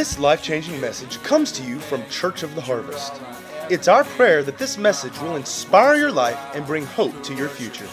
This 0.00 0.18
life 0.18 0.42
changing 0.42 0.80
message 0.80 1.22
comes 1.22 1.52
to 1.52 1.62
you 1.62 1.78
from 1.78 2.02
Church 2.08 2.42
of 2.42 2.54
the 2.54 2.62
Harvest. 2.62 3.20
It's 3.68 3.86
our 3.86 4.02
prayer 4.02 4.42
that 4.42 4.56
this 4.56 4.78
message 4.78 5.12
will 5.20 5.36
inspire 5.36 5.94
your 5.96 6.10
life 6.10 6.38
and 6.54 6.64
bring 6.64 6.86
hope 6.86 7.22
to 7.24 7.34
your 7.34 7.50
future. 7.50 7.86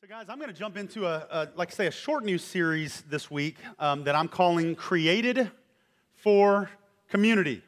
So, 0.00 0.06
guys, 0.08 0.30
I'm 0.30 0.38
going 0.38 0.48
to 0.48 0.58
jump 0.58 0.78
into 0.78 1.04
a, 1.04 1.26
a, 1.30 1.48
like 1.56 1.70
I 1.72 1.74
say, 1.74 1.86
a 1.88 1.90
short 1.90 2.24
news 2.24 2.42
series 2.42 3.02
this 3.02 3.30
week 3.30 3.56
um, 3.78 4.04
that 4.04 4.14
I'm 4.14 4.26
calling 4.26 4.74
Created 4.74 5.50
for 6.14 6.70
Community. 7.10 7.62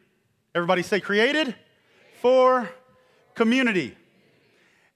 Everybody 0.54 0.80
say 0.80 0.98
created 0.98 1.54
for 2.22 2.70
community. 3.34 3.98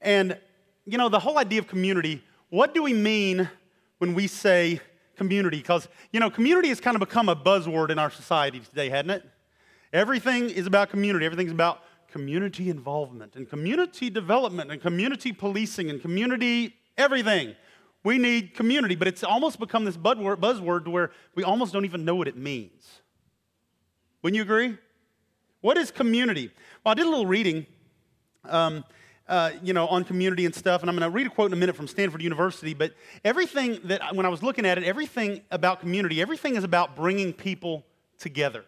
And, 0.01 0.39
you 0.87 0.97
know, 0.97 1.11
the 1.11 1.21
whole 1.21 1.37
idea 1.37 1.59
of 1.59 1.67
community, 1.67 2.25
what 2.49 2.73
do 2.73 2.83
we 2.83 2.95
mean 2.95 3.51
when 3.99 4.15
we 4.15 4.27
say 4.27 4.81
community? 5.17 5.59
Because, 5.59 5.89
you 6.13 6.21
know, 6.21 6.31
community 6.31 6.69
has 6.69 6.81
kind 6.81 6.95
of 6.95 7.01
become 7.01 7.29
a 7.29 7.37
buzzword 7.37 7.91
in 7.91 7.99
our 7.99 8.11
society 8.11 8.61
today, 8.61 8.89
hasn't 8.89 9.11
it? 9.11 9.25
Everything 9.93 10.51
is 10.51 10.67
about 10.67 10.91
community, 10.91 11.25
everything's 11.25 11.53
about 11.53 11.83
community 12.11 12.71
involvement 12.71 13.37
and 13.37 13.49
community 13.49 14.09
development 14.09 14.71
and 14.71 14.81
community 14.81 15.33
policing 15.33 15.91
and 15.91 16.01
community 16.01 16.75
everything. 16.97 17.55
We 18.05 18.19
need 18.19 18.55
community, 18.55 18.95
but 18.95 19.09
it's 19.09 19.25
almost 19.25 19.59
become 19.59 19.85
this 19.85 19.97
buzzword 19.97 20.85
to 20.85 20.91
where 20.91 21.11
we 21.35 21.43
almost 21.43 21.73
don't 21.73 21.85
even 21.85 22.05
know 22.05 22.15
what 22.15 22.29
it 22.29 22.37
means. 22.37 23.01
Wouldn't 24.23 24.37
you 24.37 24.43
agree? 24.43 24.79
What 25.61 25.77
is 25.77 25.91
community? 25.91 26.53
Well, 26.85 26.93
I 26.93 26.95
did 26.95 27.07
a 27.07 27.11
little 27.11 27.27
reading, 27.27 27.67
um, 28.45 28.85
uh, 29.29 29.51
you 29.63 29.73
know, 29.73 29.87
on 29.89 30.05
community 30.05 30.45
and 30.45 30.55
stuff, 30.55 30.83
and 30.83 30.91
I'm 30.91 30.97
going 30.97 31.11
to 31.11 31.15
read 31.15 31.27
a 31.27 31.31
quote 31.31 31.49
in 31.49 31.53
a 31.53 31.57
minute 31.57 31.75
from 31.75 31.89
Stanford 31.89 32.23
University. 32.23 32.75
But 32.75 32.93
everything 33.25 33.81
that, 33.85 34.15
when 34.15 34.25
I 34.25 34.29
was 34.29 34.43
looking 34.43 34.65
at 34.65 34.79
it, 34.79 34.85
everything 34.85 35.43
about 35.51 35.81
community, 35.81 36.21
everything 36.21 36.57
is 36.57 36.65
about 36.65 36.95
bringing 36.95 37.33
people 37.33 37.85
together. 38.19 38.65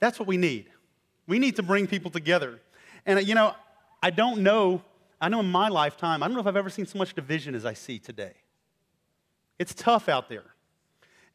That's 0.00 0.18
what 0.18 0.28
we 0.28 0.36
need. 0.36 0.66
We 1.26 1.38
need 1.38 1.56
to 1.56 1.62
bring 1.62 1.86
people 1.86 2.10
together. 2.10 2.60
And, 3.06 3.18
uh, 3.18 3.22
you 3.22 3.34
know, 3.34 3.54
I 4.02 4.10
don't 4.10 4.42
know, 4.42 4.82
I 5.20 5.28
know 5.28 5.40
in 5.40 5.50
my 5.50 5.68
lifetime, 5.68 6.22
I 6.22 6.26
don't 6.26 6.34
know 6.34 6.40
if 6.40 6.46
I've 6.46 6.56
ever 6.56 6.70
seen 6.70 6.86
so 6.86 6.98
much 6.98 7.14
division 7.14 7.54
as 7.54 7.64
I 7.64 7.72
see 7.72 7.98
today. 7.98 8.34
It's 9.58 9.72
tough 9.72 10.08
out 10.08 10.28
there. 10.28 10.44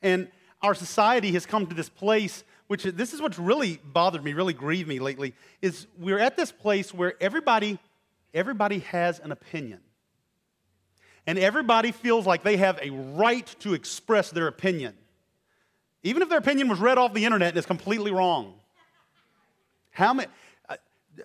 And 0.01 0.29
our 0.61 0.75
society 0.75 1.31
has 1.31 1.45
come 1.45 1.65
to 1.67 1.73
this 1.73 1.89
place 1.89 2.43
which 2.69 2.83
this 2.83 3.13
is 3.15 3.21
what's 3.21 3.39
really 3.39 3.79
bothered 3.83 4.23
me, 4.23 4.33
really 4.33 4.53
grieved 4.53 4.87
me 4.87 4.99
lately, 4.99 5.33
is 5.59 5.87
we're 5.97 6.19
at 6.19 6.37
this 6.37 6.51
place 6.51 6.93
where 6.93 7.15
everybody, 7.19 7.79
everybody 8.33 8.79
has 8.79 9.19
an 9.19 9.31
opinion. 9.31 9.79
And 11.27 11.37
everybody 11.37 11.91
feels 11.91 12.25
like 12.25 12.43
they 12.43 12.57
have 12.57 12.79
a 12.81 12.89
right 12.89 13.45
to 13.59 13.73
express 13.73 14.31
their 14.31 14.47
opinion. 14.47 14.95
Even 16.03 16.21
if 16.21 16.29
their 16.29 16.39
opinion 16.39 16.69
was 16.69 16.79
read 16.79 16.97
off 16.97 17.13
the 17.13 17.25
internet 17.25 17.49
and 17.49 17.57
is 17.57 17.65
completely 17.65 18.11
wrong. 18.11 18.53
How 19.91 20.13
many, 20.13 20.29
uh, 20.69 20.77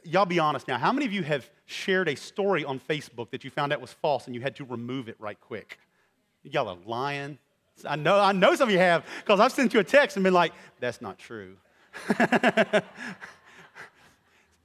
y'all 0.02 0.27
be 0.27 0.38
honest 0.38 0.66
now, 0.66 0.78
how 0.78 0.92
many 0.92 1.06
of 1.06 1.12
you 1.12 1.22
have 1.22 1.48
shared 1.66 2.08
a 2.08 2.16
story 2.16 2.64
on 2.64 2.80
Facebook 2.80 3.30
that 3.30 3.44
you 3.44 3.50
found 3.50 3.72
out 3.72 3.80
was 3.80 3.92
false 3.92 4.27
and 4.27 4.34
you 4.34 4.41
had 4.41 4.56
to 4.56 4.64
remove 4.64 5.08
it 5.08 5.16
right 5.19 5.41
quick? 5.41 5.78
Y'all 6.42 6.69
are 6.69 6.78
lying. 6.84 7.38
I 7.88 7.97
know, 7.97 8.19
I 8.19 8.32
know 8.32 8.55
some 8.55 8.69
of 8.69 8.72
you 8.72 8.78
have, 8.78 9.05
because 9.20 9.41
I've 9.41 9.52
sent 9.52 9.75
you 9.75 9.80
a 9.80 9.84
text 9.84 10.16
and 10.16 10.25
been 10.25 10.34
like, 10.34 10.52
that's 10.80 11.00
not 11.00 11.19
true. 11.19 11.56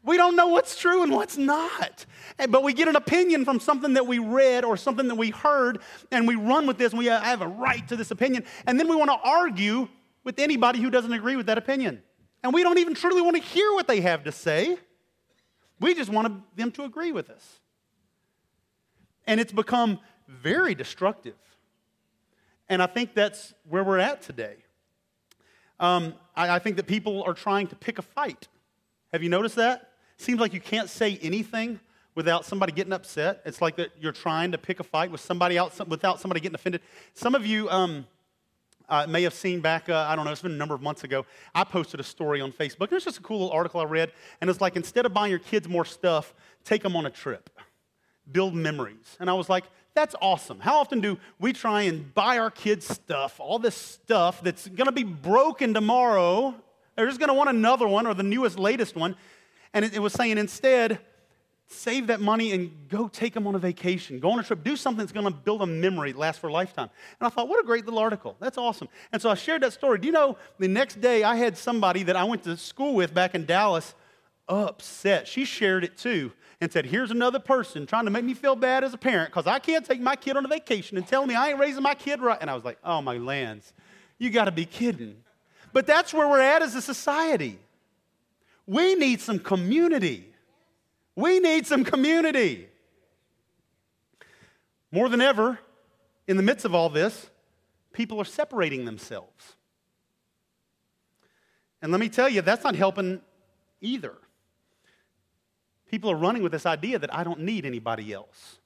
we 0.04 0.18
don't 0.18 0.36
know 0.36 0.48
what's 0.48 0.78
true 0.78 1.04
and 1.04 1.12
what's 1.12 1.38
not. 1.38 2.06
But 2.50 2.64
we 2.64 2.74
get 2.74 2.88
an 2.88 2.96
opinion 2.96 3.44
from 3.44 3.60
something 3.60 3.94
that 3.96 4.08
we 4.08 4.20
read 4.20 4.64
or 4.64 4.78
something 4.78 5.08
that 5.08 5.16
we 5.16 5.30
heard, 5.30 5.80
and 6.12 6.28
we 6.28 6.36
run 6.36 6.68
with 6.68 6.78
this, 6.78 6.94
and 6.94 7.00
we 7.00 7.08
have 7.08 7.42
a 7.42 7.48
right 7.48 7.86
to 7.90 7.96
this 7.96 8.12
opinion. 8.12 8.46
And 8.66 8.80
then 8.80 8.88
we 8.88 8.96
want 8.96 9.12
to 9.12 9.18
argue 9.18 9.90
with 10.24 10.40
anybody 10.40 10.80
who 10.80 10.90
doesn't 10.90 11.12
agree 11.12 11.36
with 11.36 11.48
that 11.48 11.58
opinion. 11.58 12.02
And 12.44 12.54
we 12.54 12.64
don't 12.64 12.78
even 12.78 12.94
truly 12.94 13.22
want 13.22 13.36
to 13.36 13.42
hear 13.42 13.74
what 13.74 13.88
they 13.88 14.02
have 14.02 14.24
to 14.24 14.32
say. 14.32 14.78
We 15.80 15.94
just 15.94 16.10
want 16.10 16.56
them 16.56 16.72
to 16.72 16.84
agree 16.84 17.12
with 17.12 17.30
us. 17.30 17.60
And 19.28 19.40
it's 19.40 19.52
become 19.52 20.00
very 20.28 20.76
destructive. 20.76 21.36
And 22.70 22.82
I 22.82 22.88
think 22.88 23.14
that's 23.14 23.54
where 23.68 23.84
we're 23.84 24.00
at 24.00 24.22
today. 24.22 24.56
Um, 25.80 26.14
I, 26.36 26.56
I 26.56 26.60
think 26.60 26.78
that 26.78 26.88
people 26.88 27.24
are 27.24 27.34
trying 27.34 27.68
to 27.68 27.76
pick 27.76 27.98
a 27.98 28.02
fight. 28.02 28.48
Have 29.12 29.24
you 29.24 29.30
noticed 29.30 29.56
that? 29.56 29.89
Seems 30.20 30.42
like 30.42 30.54
you 30.54 30.60
can't 30.60 30.90
say 30.90 31.18
anything 31.22 31.80
without 32.14 32.44
somebody 32.44 32.74
getting 32.74 32.92
upset. 32.92 33.42
It's 33.46 33.62
like 33.62 33.78
that 33.78 33.92
you're 34.02 34.12
trying 34.12 34.52
to 34.52 34.58
pick 34.58 34.82
a 34.82 34.84
fight 34.84 35.12
with 35.12 35.22
somebody 35.22 35.56
else 35.56 35.80
without 35.88 36.20
somebody 36.20 36.42
getting 36.42 36.56
offended. 36.56 36.82
Some 37.14 37.36
of 37.36 37.46
you 37.46 37.70
um, 37.70 38.06
uh, 38.90 39.08
may 39.08 39.24
have 39.24 39.34
seen 39.34 39.62
back, 39.62 39.88
uh, 39.88 40.06
I 40.10 40.18
don't 40.18 40.26
know, 40.26 40.32
it's 40.32 40.42
been 40.42 40.52
a 40.52 40.56
number 40.56 40.76
of 40.76 40.82
months 40.82 41.06
ago. 41.06 41.26
I 41.56 41.64
posted 41.64 42.02
a 42.02 42.04
story 42.04 42.42
on 42.42 42.52
Facebook. 42.52 42.92
Was 42.92 43.06
just 43.06 43.20
a 43.20 43.22
cool 43.22 43.40
little 43.40 43.54
article 43.54 43.80
I 43.80 43.86
read. 43.86 44.12
And 44.42 44.50
it's 44.50 44.60
like, 44.60 44.76
instead 44.76 45.06
of 45.06 45.14
buying 45.14 45.30
your 45.30 45.40
kids 45.40 45.70
more 45.70 45.86
stuff, 45.86 46.34
take 46.66 46.84
them 46.84 46.98
on 46.98 47.06
a 47.06 47.10
trip, 47.10 47.50
build 48.30 48.54
memories. 48.54 49.16
And 49.22 49.30
I 49.30 49.34
was 49.34 49.48
like, 49.48 49.64
that's 49.96 50.16
awesome. 50.22 50.60
How 50.60 50.80
often 50.80 51.00
do 51.00 51.18
we 51.40 51.54
try 51.54 51.84
and 51.84 52.14
buy 52.14 52.40
our 52.40 52.52
kids 52.52 52.86
stuff, 52.86 53.40
all 53.40 53.58
this 53.58 53.76
stuff 53.76 54.42
that's 54.44 54.68
to 54.88 54.92
be 54.92 55.04
broken 55.04 55.74
tomorrow? 55.74 56.56
They're 56.98 57.08
just 57.08 57.22
to 57.22 57.34
want 57.34 57.50
another 57.50 57.88
one 57.88 58.06
or 58.06 58.14
the 58.14 58.24
newest, 58.24 58.60
latest 58.60 58.98
one. 58.98 59.16
And 59.74 59.86
it, 59.86 59.94
it 59.94 60.00
was 60.00 60.14
saying 60.14 60.38
instead, 60.38 61.00
save 61.68 62.08
that 62.08 62.20
money 62.20 62.52
and 62.52 62.72
go 62.90 63.08
take 63.08 63.34
them 63.34 63.46
on 63.46 63.54
a 63.54 63.60
vacation. 63.60 64.20
Go 64.20 64.32
on 64.32 64.40
a 64.40 64.44
trip. 64.44 64.64
Do 64.64 64.76
something 64.76 65.00
that's 65.00 65.12
going 65.12 65.28
to 65.28 65.32
build 65.32 65.62
a 65.62 65.68
memory 65.68 66.12
that 66.12 66.18
lasts 66.18 66.42
for 66.42 66.48
a 66.48 66.54
lifetime. 66.54 66.90
And 67.20 67.28
I 67.28 67.30
thought, 67.30 67.48
what 67.48 67.60
a 67.60 67.64
great 67.66 67.86
little 67.86 68.00
article. 68.00 68.36
That's 68.40 68.58
awesome. 68.58 68.90
And 69.12 69.22
so 69.22 69.30
I 69.30 69.36
shared 69.36 69.62
that 69.62 69.74
story. 69.74 70.00
Do 70.00 70.08
you 70.08 70.12
know, 70.12 70.38
the 70.58 70.68
next 70.68 71.00
day 71.00 71.24
I 71.24 71.36
had 71.36 71.58
somebody 71.58 72.04
that 72.04 72.16
I 72.16 72.24
went 72.24 72.44
to 72.44 72.58
school 72.58 72.96
with 72.96 73.14
back 73.14 73.36
in 73.36 73.46
Dallas 73.46 73.94
upset. 74.48 75.28
She 75.28 75.46
shared 75.46 75.84
it 75.84 75.96
too 75.96 76.32
and 76.60 76.72
said, 76.72 76.88
Here's 76.88 77.12
another 77.12 77.40
person 77.40 77.86
trying 77.86 78.06
to 78.06 78.12
make 78.12 78.24
me 78.24 78.34
feel 78.34 78.56
bad 78.56 78.84
as 78.84 78.94
a 78.96 78.98
parent 78.98 79.30
because 79.30 79.46
I 79.46 79.60
can't 79.60 79.86
take 79.86 80.02
my 80.02 80.16
kid 80.16 80.38
on 80.38 80.46
a 80.46 80.48
vacation 80.48 80.98
and 80.98 81.08
tell 81.08 81.26
me 81.26 81.36
I 81.36 81.50
ain't 81.50 81.60
raising 81.60 81.84
my 81.84 81.94
kid 81.94 82.20
right. 82.20 82.38
And 82.42 82.50
I 82.50 82.56
was 82.56 82.66
like, 82.66 82.80
Oh, 82.84 83.02
my 83.02 83.18
lands, 83.18 83.74
you 84.18 84.32
got 84.32 84.46
to 84.46 84.52
be 84.52 84.66
kidding. 84.66 85.18
But 85.72 85.86
that's 85.86 86.16
where 86.16 86.28
we're 86.28 86.42
at 86.42 86.64
as 86.64 86.74
a 86.74 86.82
society. 86.82 87.60
We 88.70 88.94
need 88.96 89.20
some 89.20 89.40
community. 89.40 90.32
We 91.16 91.40
need 91.40 91.66
some 91.66 91.84
community. 91.84 92.70
More 94.92 95.10
than 95.10 95.22
ever, 95.22 95.60
in 96.28 96.38
the 96.38 96.44
midst 96.44 96.66
of 96.66 96.76
all 96.76 96.90
this, 96.90 97.30
people 97.94 98.22
are 98.22 98.26
separating 98.26 98.86
themselves. 98.86 99.56
And 101.82 101.92
let 101.92 102.00
me 102.00 102.10
tell 102.10 102.30
you, 102.30 102.42
that's 102.42 102.64
not 102.64 102.76
helping 102.76 103.22
either 103.82 104.16
people 105.90 106.12
are 106.12 106.16
running 106.16 106.44
with 106.44 106.52
this 106.52 106.66
idea 106.66 107.00
that 107.00 107.14
I 107.14 107.24
don't 107.24 107.40
need 107.40 107.66
anybody 107.66 108.14
else. 108.14 108.60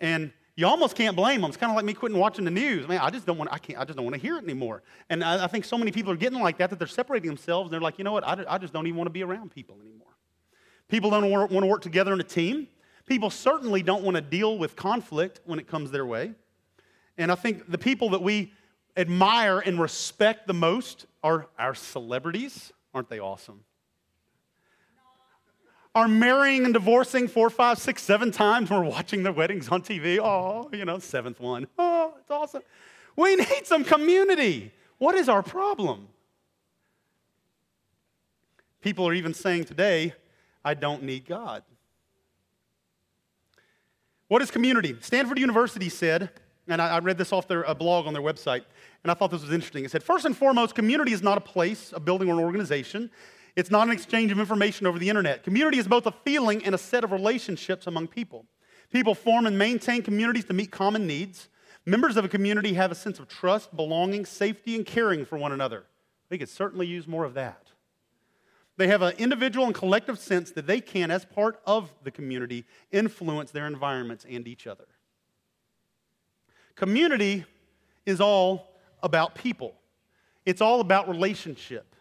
And 0.00 0.32
you 0.54 0.66
almost 0.66 0.96
can't 0.96 1.16
blame 1.16 1.40
them. 1.40 1.48
It's 1.48 1.56
kind 1.56 1.70
of 1.70 1.76
like 1.76 1.84
me 1.84 1.94
quitting 1.94 2.18
watching 2.18 2.44
the 2.44 2.50
news. 2.50 2.86
Man, 2.86 2.98
I 3.00 3.08
just 3.10 3.24
don't 3.24 3.38
want. 3.38 3.50
I 3.52 3.58
can't. 3.58 3.78
I 3.78 3.84
just 3.84 3.96
don't 3.96 4.04
want 4.04 4.14
to 4.14 4.20
hear 4.20 4.36
it 4.36 4.44
anymore. 4.44 4.82
And 5.08 5.24
I, 5.24 5.44
I, 5.44 5.46
think 5.46 5.64
so 5.64 5.78
many 5.78 5.90
people 5.90 6.12
are 6.12 6.16
getting 6.16 6.40
like 6.40 6.58
that 6.58 6.68
that 6.70 6.78
they're 6.78 6.88
separating 6.88 7.28
themselves. 7.28 7.68
And 7.68 7.72
they're 7.72 7.80
like, 7.80 7.96
you 7.96 8.04
know 8.04 8.12
what? 8.12 8.26
I, 8.26 8.44
I 8.46 8.58
just 8.58 8.72
don't 8.72 8.86
even 8.86 8.98
want 8.98 9.06
to 9.06 9.12
be 9.12 9.22
around 9.22 9.50
people 9.50 9.78
anymore. 9.80 10.08
People 10.88 11.08
don't 11.10 11.30
want 11.30 11.50
to 11.50 11.66
work 11.66 11.80
together 11.80 12.12
in 12.12 12.20
a 12.20 12.24
team. 12.24 12.68
People 13.06 13.30
certainly 13.30 13.82
don't 13.82 14.02
want 14.04 14.16
to 14.16 14.20
deal 14.20 14.58
with 14.58 14.76
conflict 14.76 15.40
when 15.46 15.58
it 15.58 15.66
comes 15.66 15.90
their 15.90 16.04
way. 16.04 16.32
And 17.16 17.32
I 17.32 17.34
think 17.34 17.70
the 17.70 17.78
people 17.78 18.10
that 18.10 18.22
we 18.22 18.52
admire 18.96 19.58
and 19.58 19.80
respect 19.80 20.46
the 20.46 20.54
most 20.54 21.06
are 21.22 21.48
our 21.58 21.74
celebrities. 21.74 22.72
Aren't 22.92 23.08
they 23.08 23.20
awesome? 23.20 23.64
Are 25.94 26.08
marrying 26.08 26.64
and 26.64 26.72
divorcing 26.72 27.28
four, 27.28 27.50
five, 27.50 27.78
six, 27.78 28.02
seven 28.02 28.30
times. 28.30 28.70
We're 28.70 28.82
watching 28.82 29.22
their 29.22 29.32
weddings 29.32 29.68
on 29.68 29.82
TV. 29.82 30.18
Oh, 30.18 30.70
you 30.72 30.84
know, 30.84 30.98
seventh 30.98 31.38
one. 31.40 31.66
Oh, 31.78 32.14
it's 32.20 32.30
awesome. 32.30 32.62
We 33.16 33.36
need 33.36 33.66
some 33.66 33.84
community. 33.84 34.72
What 34.98 35.14
is 35.14 35.28
our 35.28 35.42
problem? 35.42 36.08
People 38.80 39.06
are 39.06 39.14
even 39.14 39.34
saying 39.34 39.64
today, 39.64 40.14
I 40.64 40.74
don't 40.74 41.02
need 41.02 41.26
God. 41.26 41.62
What 44.28 44.40
is 44.42 44.50
community? 44.50 44.96
Stanford 45.00 45.38
University 45.38 45.88
said, 45.88 46.30
and 46.66 46.80
I, 46.80 46.98
read 47.00 47.18
this 47.18 47.32
off 47.32 47.48
their 47.48 47.68
uh, 47.68 47.74
blog 47.74 48.06
on 48.06 48.14
their 48.14 48.22
website, 48.22 48.62
and 49.02 49.10
I 49.10 49.14
thought 49.14 49.30
this 49.30 49.42
was 49.42 49.52
interesting. 49.52 49.84
It 49.84 49.90
said, 49.90 50.02
first 50.02 50.24
and 50.24 50.36
foremost, 50.36 50.74
community 50.74 51.12
is 51.12 51.22
not 51.22 51.36
a 51.36 51.40
place, 51.40 51.92
a 51.94 52.00
building, 52.00 52.28
or 52.28 52.32
an 52.32 52.40
organization. 52.40 53.10
It's 53.54 53.70
not 53.70 53.86
an 53.86 53.92
exchange 53.92 54.32
of 54.32 54.38
information 54.38 54.86
over 54.86 54.98
the 54.98 55.08
internet. 55.08 55.44
Community 55.44 55.78
is 55.78 55.86
both 55.86 56.06
a 56.06 56.12
feeling 56.12 56.64
and 56.64 56.74
a 56.74 56.78
set 56.78 57.04
of 57.04 57.12
relationships 57.12 57.86
among 57.86 58.08
people. 58.08 58.46
People 58.90 59.14
form 59.14 59.46
and 59.46 59.58
maintain 59.58 60.02
communities 60.02 60.46
to 60.46 60.52
meet 60.52 60.70
common 60.70 61.06
needs. 61.06 61.48
Members 61.84 62.16
of 62.16 62.24
a 62.24 62.28
community 62.28 62.74
have 62.74 62.90
a 62.90 62.94
sense 62.94 63.18
of 63.18 63.28
trust, 63.28 63.74
belonging, 63.76 64.24
safety, 64.24 64.74
and 64.76 64.86
caring 64.86 65.24
for 65.24 65.36
one 65.36 65.52
another. 65.52 65.84
They 66.28 66.38
could 66.38 66.48
certainly 66.48 66.86
use 66.86 67.06
more 67.06 67.24
of 67.24 67.34
that. 67.34 67.68
They 68.78 68.88
have 68.88 69.02
an 69.02 69.14
individual 69.18 69.66
and 69.66 69.74
collective 69.74 70.18
sense 70.18 70.50
that 70.52 70.66
they 70.66 70.80
can, 70.80 71.10
as 71.10 71.24
part 71.24 71.60
of 71.66 71.92
the 72.04 72.10
community, 72.10 72.64
influence 72.90 73.50
their 73.50 73.66
environments 73.66 74.24
and 74.28 74.48
each 74.48 74.66
other. 74.66 74.86
Community 76.74 77.44
is 78.06 78.20
all 78.20 78.72
about 79.02 79.34
people, 79.34 79.74
it's 80.46 80.60
all 80.60 80.80
about 80.80 81.08
relationship. 81.08 81.91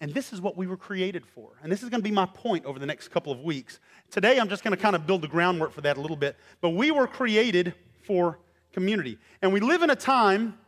And 0.00 0.14
this 0.14 0.32
is 0.32 0.40
what 0.40 0.56
we 0.56 0.66
were 0.66 0.78
created 0.78 1.26
for. 1.26 1.50
And 1.62 1.70
this 1.70 1.82
is 1.82 1.90
going 1.90 2.00
to 2.00 2.08
be 2.08 2.14
my 2.14 2.24
point 2.26 2.64
over 2.64 2.78
the 2.78 2.86
next 2.86 3.08
couple 3.08 3.32
of 3.32 3.40
weeks. 3.40 3.80
Today, 4.10 4.38
I'm 4.38 4.48
just 4.48 4.64
going 4.64 4.74
to 4.74 4.82
kind 4.82 4.96
of 4.96 5.06
build 5.06 5.20
the 5.20 5.28
groundwork 5.28 5.72
for 5.72 5.82
that 5.82 5.98
a 5.98 6.00
little 6.00 6.16
bit. 6.16 6.36
But 6.62 6.70
we 6.70 6.90
were 6.90 7.06
created 7.06 7.74
for 8.04 8.38
community. 8.72 9.18
And 9.42 9.52
we 9.52 9.60
live 9.60 9.82
in 9.82 9.90
a 9.90 9.96
time 9.96 10.58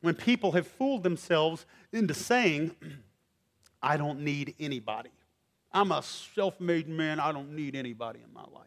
when 0.00 0.14
people 0.14 0.52
have 0.52 0.66
fooled 0.66 1.04
themselves 1.04 1.64
into 1.92 2.12
saying, 2.12 2.74
I 3.82 3.96
don't 3.96 4.20
need 4.20 4.54
anybody. 4.58 5.10
I'm 5.72 5.92
a 5.92 6.02
self 6.02 6.58
made 6.60 6.88
man. 6.88 7.20
I 7.20 7.30
don't 7.30 7.54
need 7.54 7.76
anybody 7.76 8.20
in 8.26 8.32
my 8.32 8.40
life. 8.40 8.66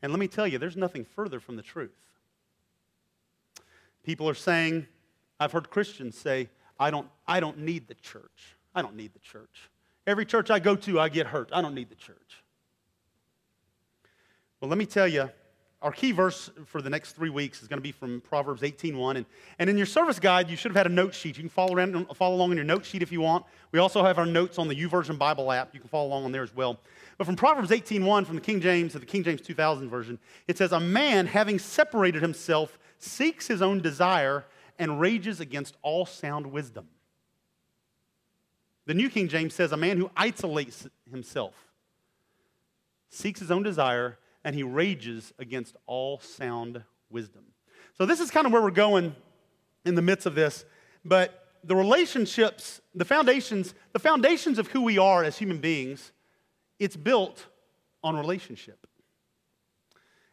And 0.00 0.12
let 0.12 0.18
me 0.18 0.28
tell 0.28 0.46
you, 0.46 0.58
there's 0.58 0.76
nothing 0.76 1.04
further 1.04 1.40
from 1.40 1.56
the 1.56 1.62
truth. 1.62 1.90
People 4.04 4.28
are 4.28 4.34
saying, 4.34 4.86
I've 5.40 5.52
heard 5.52 5.70
Christians 5.70 6.18
say, 6.18 6.48
I 6.82 6.90
don't, 6.90 7.06
I 7.26 7.40
don't 7.40 7.58
need 7.58 7.86
the 7.86 7.94
church. 7.94 8.56
I 8.74 8.82
don't 8.82 8.96
need 8.96 9.14
the 9.14 9.20
church. 9.20 9.70
Every 10.06 10.26
church 10.26 10.50
I 10.50 10.58
go 10.58 10.74
to, 10.74 10.98
I 10.98 11.08
get 11.08 11.28
hurt. 11.28 11.50
I 11.52 11.62
don't 11.62 11.74
need 11.74 11.88
the 11.88 11.94
church. 11.94 12.42
Well, 14.60 14.68
let 14.68 14.78
me 14.78 14.86
tell 14.86 15.06
you, 15.06 15.30
our 15.80 15.92
key 15.92 16.12
verse 16.12 16.50
for 16.66 16.82
the 16.82 16.90
next 16.90 17.12
three 17.12 17.30
weeks 17.30 17.62
is 17.62 17.68
going 17.68 17.78
to 17.78 17.82
be 17.82 17.92
from 17.92 18.20
Proverbs 18.20 18.62
18.1. 18.62 19.16
And, 19.16 19.26
and 19.58 19.70
in 19.70 19.76
your 19.76 19.86
service 19.86 20.18
guide, 20.18 20.50
you 20.50 20.56
should 20.56 20.70
have 20.70 20.76
had 20.76 20.86
a 20.86 20.94
note 20.94 21.14
sheet. 21.14 21.36
You 21.36 21.42
can 21.44 21.50
follow, 21.50 21.74
around, 21.74 22.06
follow 22.16 22.34
along 22.34 22.50
in 22.50 22.56
your 22.56 22.64
note 22.64 22.84
sheet 22.84 23.02
if 23.02 23.12
you 23.12 23.20
want. 23.20 23.44
We 23.70 23.78
also 23.78 24.04
have 24.04 24.18
our 24.18 24.26
notes 24.26 24.58
on 24.58 24.66
the 24.66 24.74
YouVersion 24.74 25.18
Bible 25.18 25.52
app. 25.52 25.74
You 25.74 25.80
can 25.80 25.88
follow 25.88 26.08
along 26.08 26.24
on 26.24 26.32
there 26.32 26.42
as 26.42 26.54
well. 26.54 26.80
But 27.18 27.26
from 27.26 27.36
Proverbs 27.36 27.70
18.1 27.70 28.26
from 28.26 28.34
the 28.36 28.40
King 28.40 28.60
James 28.60 28.92
to 28.92 28.98
the 28.98 29.06
King 29.06 29.22
James 29.22 29.40
2000 29.40 29.88
version, 29.88 30.18
it 30.48 30.58
says, 30.58 30.72
A 30.72 30.80
man 30.80 31.26
having 31.26 31.58
separated 31.58 32.22
himself 32.22 32.78
seeks 32.98 33.46
his 33.46 33.62
own 33.62 33.80
desire 33.80 34.44
and 34.82 35.00
rages 35.00 35.38
against 35.38 35.76
all 35.82 36.04
sound 36.04 36.48
wisdom. 36.48 36.88
The 38.86 38.94
New 38.94 39.08
King 39.08 39.28
James 39.28 39.54
says, 39.54 39.70
A 39.70 39.76
man 39.76 39.96
who 39.96 40.10
isolates 40.16 40.88
himself 41.08 41.54
seeks 43.08 43.38
his 43.38 43.52
own 43.52 43.62
desire 43.62 44.18
and 44.42 44.56
he 44.56 44.64
rages 44.64 45.32
against 45.38 45.76
all 45.86 46.18
sound 46.18 46.82
wisdom. 47.08 47.44
So, 47.96 48.06
this 48.06 48.18
is 48.18 48.32
kind 48.32 48.44
of 48.44 48.52
where 48.52 48.60
we're 48.60 48.72
going 48.72 49.14
in 49.84 49.94
the 49.94 50.02
midst 50.02 50.26
of 50.26 50.34
this. 50.34 50.64
But 51.04 51.46
the 51.62 51.76
relationships, 51.76 52.80
the 52.92 53.04
foundations, 53.04 53.74
the 53.92 54.00
foundations 54.00 54.58
of 54.58 54.66
who 54.66 54.82
we 54.82 54.98
are 54.98 55.22
as 55.22 55.38
human 55.38 55.58
beings, 55.58 56.10
it's 56.80 56.96
built 56.96 57.46
on 58.02 58.16
relationship. 58.16 58.84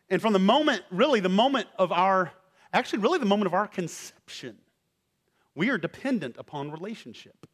And 0.09 0.19
from 0.19 0.33
the 0.33 0.39
moment, 0.39 0.81
really, 0.89 1.19
the 1.19 1.29
moment 1.29 1.67
of 1.77 1.91
our, 1.91 2.31
actually, 2.73 2.99
really, 2.99 3.19
the 3.19 3.25
moment 3.25 3.47
of 3.47 3.53
our 3.53 3.67
conception, 3.67 4.57
we 5.55 5.69
are 5.69 5.77
dependent 5.77 6.35
upon 6.37 6.71
relationship. 6.71 7.47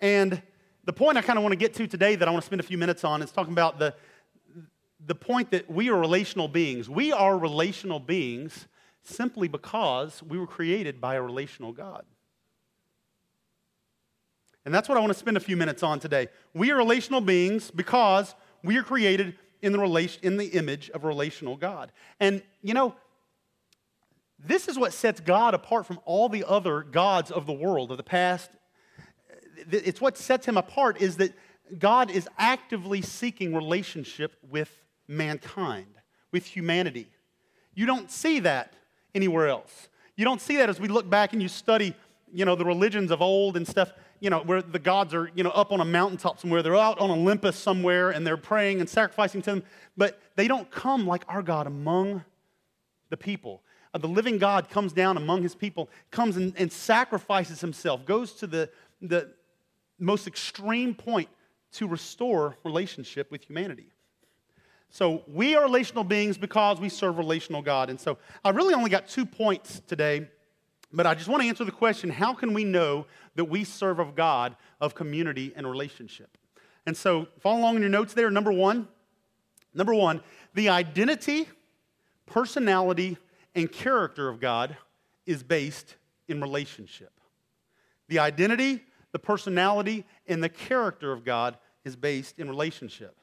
And 0.00 0.42
the 0.84 0.92
point 0.92 1.18
I 1.18 1.22
kind 1.22 1.38
of 1.38 1.42
want 1.42 1.52
to 1.52 1.56
get 1.56 1.74
to 1.74 1.86
today 1.86 2.14
that 2.16 2.28
I 2.28 2.30
want 2.30 2.42
to 2.42 2.46
spend 2.46 2.60
a 2.60 2.64
few 2.64 2.78
minutes 2.78 3.04
on 3.04 3.22
is 3.22 3.30
talking 3.30 3.52
about 3.52 3.78
the, 3.78 3.94
the 5.04 5.14
point 5.14 5.50
that 5.50 5.70
we 5.70 5.88
are 5.90 5.96
relational 5.96 6.48
beings. 6.48 6.88
We 6.88 7.12
are 7.12 7.36
relational 7.36 8.00
beings 8.00 8.66
simply 9.02 9.48
because 9.48 10.22
we 10.22 10.38
were 10.38 10.46
created 10.46 11.00
by 11.00 11.14
a 11.14 11.22
relational 11.22 11.72
God. 11.72 12.04
And 14.64 14.74
that's 14.74 14.88
what 14.88 14.98
I 14.98 15.00
want 15.00 15.12
to 15.12 15.18
spend 15.18 15.36
a 15.36 15.40
few 15.40 15.56
minutes 15.56 15.82
on 15.82 16.00
today. 16.00 16.28
We 16.52 16.72
are 16.72 16.76
relational 16.76 17.20
beings 17.20 17.70
because 17.70 18.34
we 18.64 18.76
are 18.76 18.82
created 18.82 19.38
in 19.62 19.72
the, 19.72 19.78
relation, 19.78 20.20
in 20.24 20.36
the 20.36 20.46
image 20.46 20.90
of 20.90 21.04
a 21.04 21.06
relational 21.06 21.56
God. 21.56 21.92
And, 22.18 22.42
you 22.62 22.74
know, 22.74 22.94
this 24.46 24.68
is 24.68 24.78
what 24.78 24.92
sets 24.92 25.20
God 25.20 25.54
apart 25.54 25.86
from 25.86 26.00
all 26.04 26.28
the 26.28 26.44
other 26.44 26.82
gods 26.82 27.30
of 27.30 27.46
the 27.46 27.52
world 27.52 27.90
of 27.90 27.96
the 27.96 28.02
past. 28.02 28.50
It's 29.70 30.00
what 30.00 30.16
sets 30.16 30.46
him 30.46 30.56
apart 30.56 31.00
is 31.00 31.16
that 31.16 31.32
God 31.78 32.10
is 32.10 32.28
actively 32.38 33.02
seeking 33.02 33.54
relationship 33.54 34.36
with 34.48 34.70
mankind, 35.08 35.86
with 36.32 36.46
humanity. 36.46 37.08
You 37.74 37.86
don't 37.86 38.10
see 38.10 38.40
that 38.40 38.74
anywhere 39.14 39.48
else. 39.48 39.88
You 40.16 40.24
don't 40.24 40.40
see 40.40 40.56
that 40.56 40.68
as 40.68 40.80
we 40.80 40.88
look 40.88 41.08
back 41.08 41.32
and 41.32 41.42
you 41.42 41.48
study, 41.48 41.94
you 42.32 42.44
know, 42.44 42.54
the 42.54 42.64
religions 42.64 43.10
of 43.10 43.20
old 43.20 43.56
and 43.56 43.66
stuff, 43.66 43.92
you 44.20 44.30
know, 44.30 44.40
where 44.40 44.62
the 44.62 44.78
gods 44.78 45.12
are, 45.12 45.30
you 45.34 45.42
know, 45.42 45.50
up 45.50 45.72
on 45.72 45.80
a 45.80 45.84
mountaintop 45.84 46.38
somewhere. 46.38 46.62
They're 46.62 46.76
out 46.76 46.98
on 46.98 47.10
Olympus 47.10 47.56
somewhere 47.56 48.10
and 48.10 48.26
they're 48.26 48.36
praying 48.36 48.80
and 48.80 48.88
sacrificing 48.88 49.42
to 49.42 49.50
them, 49.50 49.62
but 49.96 50.20
they 50.36 50.48
don't 50.48 50.70
come 50.70 51.06
like 51.06 51.24
our 51.28 51.42
God 51.42 51.66
among 51.66 52.24
the 53.10 53.16
people. 53.16 53.62
Uh, 53.94 53.98
the 53.98 54.08
living 54.08 54.38
God 54.38 54.68
comes 54.68 54.92
down 54.92 55.16
among 55.16 55.42
his 55.42 55.54
people, 55.54 55.88
comes 56.10 56.36
and, 56.36 56.54
and 56.56 56.70
sacrifices 56.70 57.60
himself, 57.60 58.04
goes 58.04 58.32
to 58.34 58.46
the, 58.46 58.70
the 59.00 59.32
most 59.98 60.26
extreme 60.26 60.94
point 60.94 61.28
to 61.72 61.86
restore 61.86 62.56
relationship 62.64 63.30
with 63.30 63.44
humanity. 63.44 63.88
So 64.90 65.24
we 65.26 65.54
are 65.56 65.62
relational 65.62 66.04
beings 66.04 66.38
because 66.38 66.80
we 66.80 66.88
serve 66.88 67.18
relational 67.18 67.62
God. 67.62 67.90
And 67.90 68.00
so 68.00 68.18
I 68.44 68.50
really 68.50 68.74
only 68.74 68.90
got 68.90 69.08
two 69.08 69.26
points 69.26 69.82
today, 69.86 70.28
but 70.92 71.06
I 71.06 71.14
just 71.14 71.28
want 71.28 71.42
to 71.42 71.48
answer 71.48 71.64
the 71.64 71.72
question 71.72 72.08
how 72.08 72.32
can 72.32 72.54
we 72.54 72.64
know 72.64 73.06
that 73.34 73.44
we 73.44 73.64
serve 73.64 73.98
of 73.98 74.14
God 74.14 74.56
of 74.80 74.94
community 74.94 75.52
and 75.56 75.68
relationship? 75.68 76.38
And 76.86 76.96
so 76.96 77.26
follow 77.40 77.60
along 77.60 77.76
in 77.76 77.82
your 77.82 77.90
notes 77.90 78.14
there. 78.14 78.30
Number 78.30 78.52
one, 78.52 78.88
number 79.74 79.94
one, 79.94 80.22
the 80.54 80.68
identity, 80.68 81.48
personality, 82.26 83.16
and 83.54 83.70
character 83.70 84.28
of 84.28 84.40
God 84.40 84.76
is 85.24 85.42
based 85.42 85.96
in 86.28 86.40
relationship. 86.40 87.12
The 88.08 88.18
identity, 88.18 88.82
the 89.12 89.18
personality, 89.18 90.04
and 90.26 90.42
the 90.42 90.48
character 90.48 91.12
of 91.12 91.24
God 91.24 91.56
is 91.84 91.96
based 91.96 92.38
in 92.38 92.48
relationship. 92.48 93.16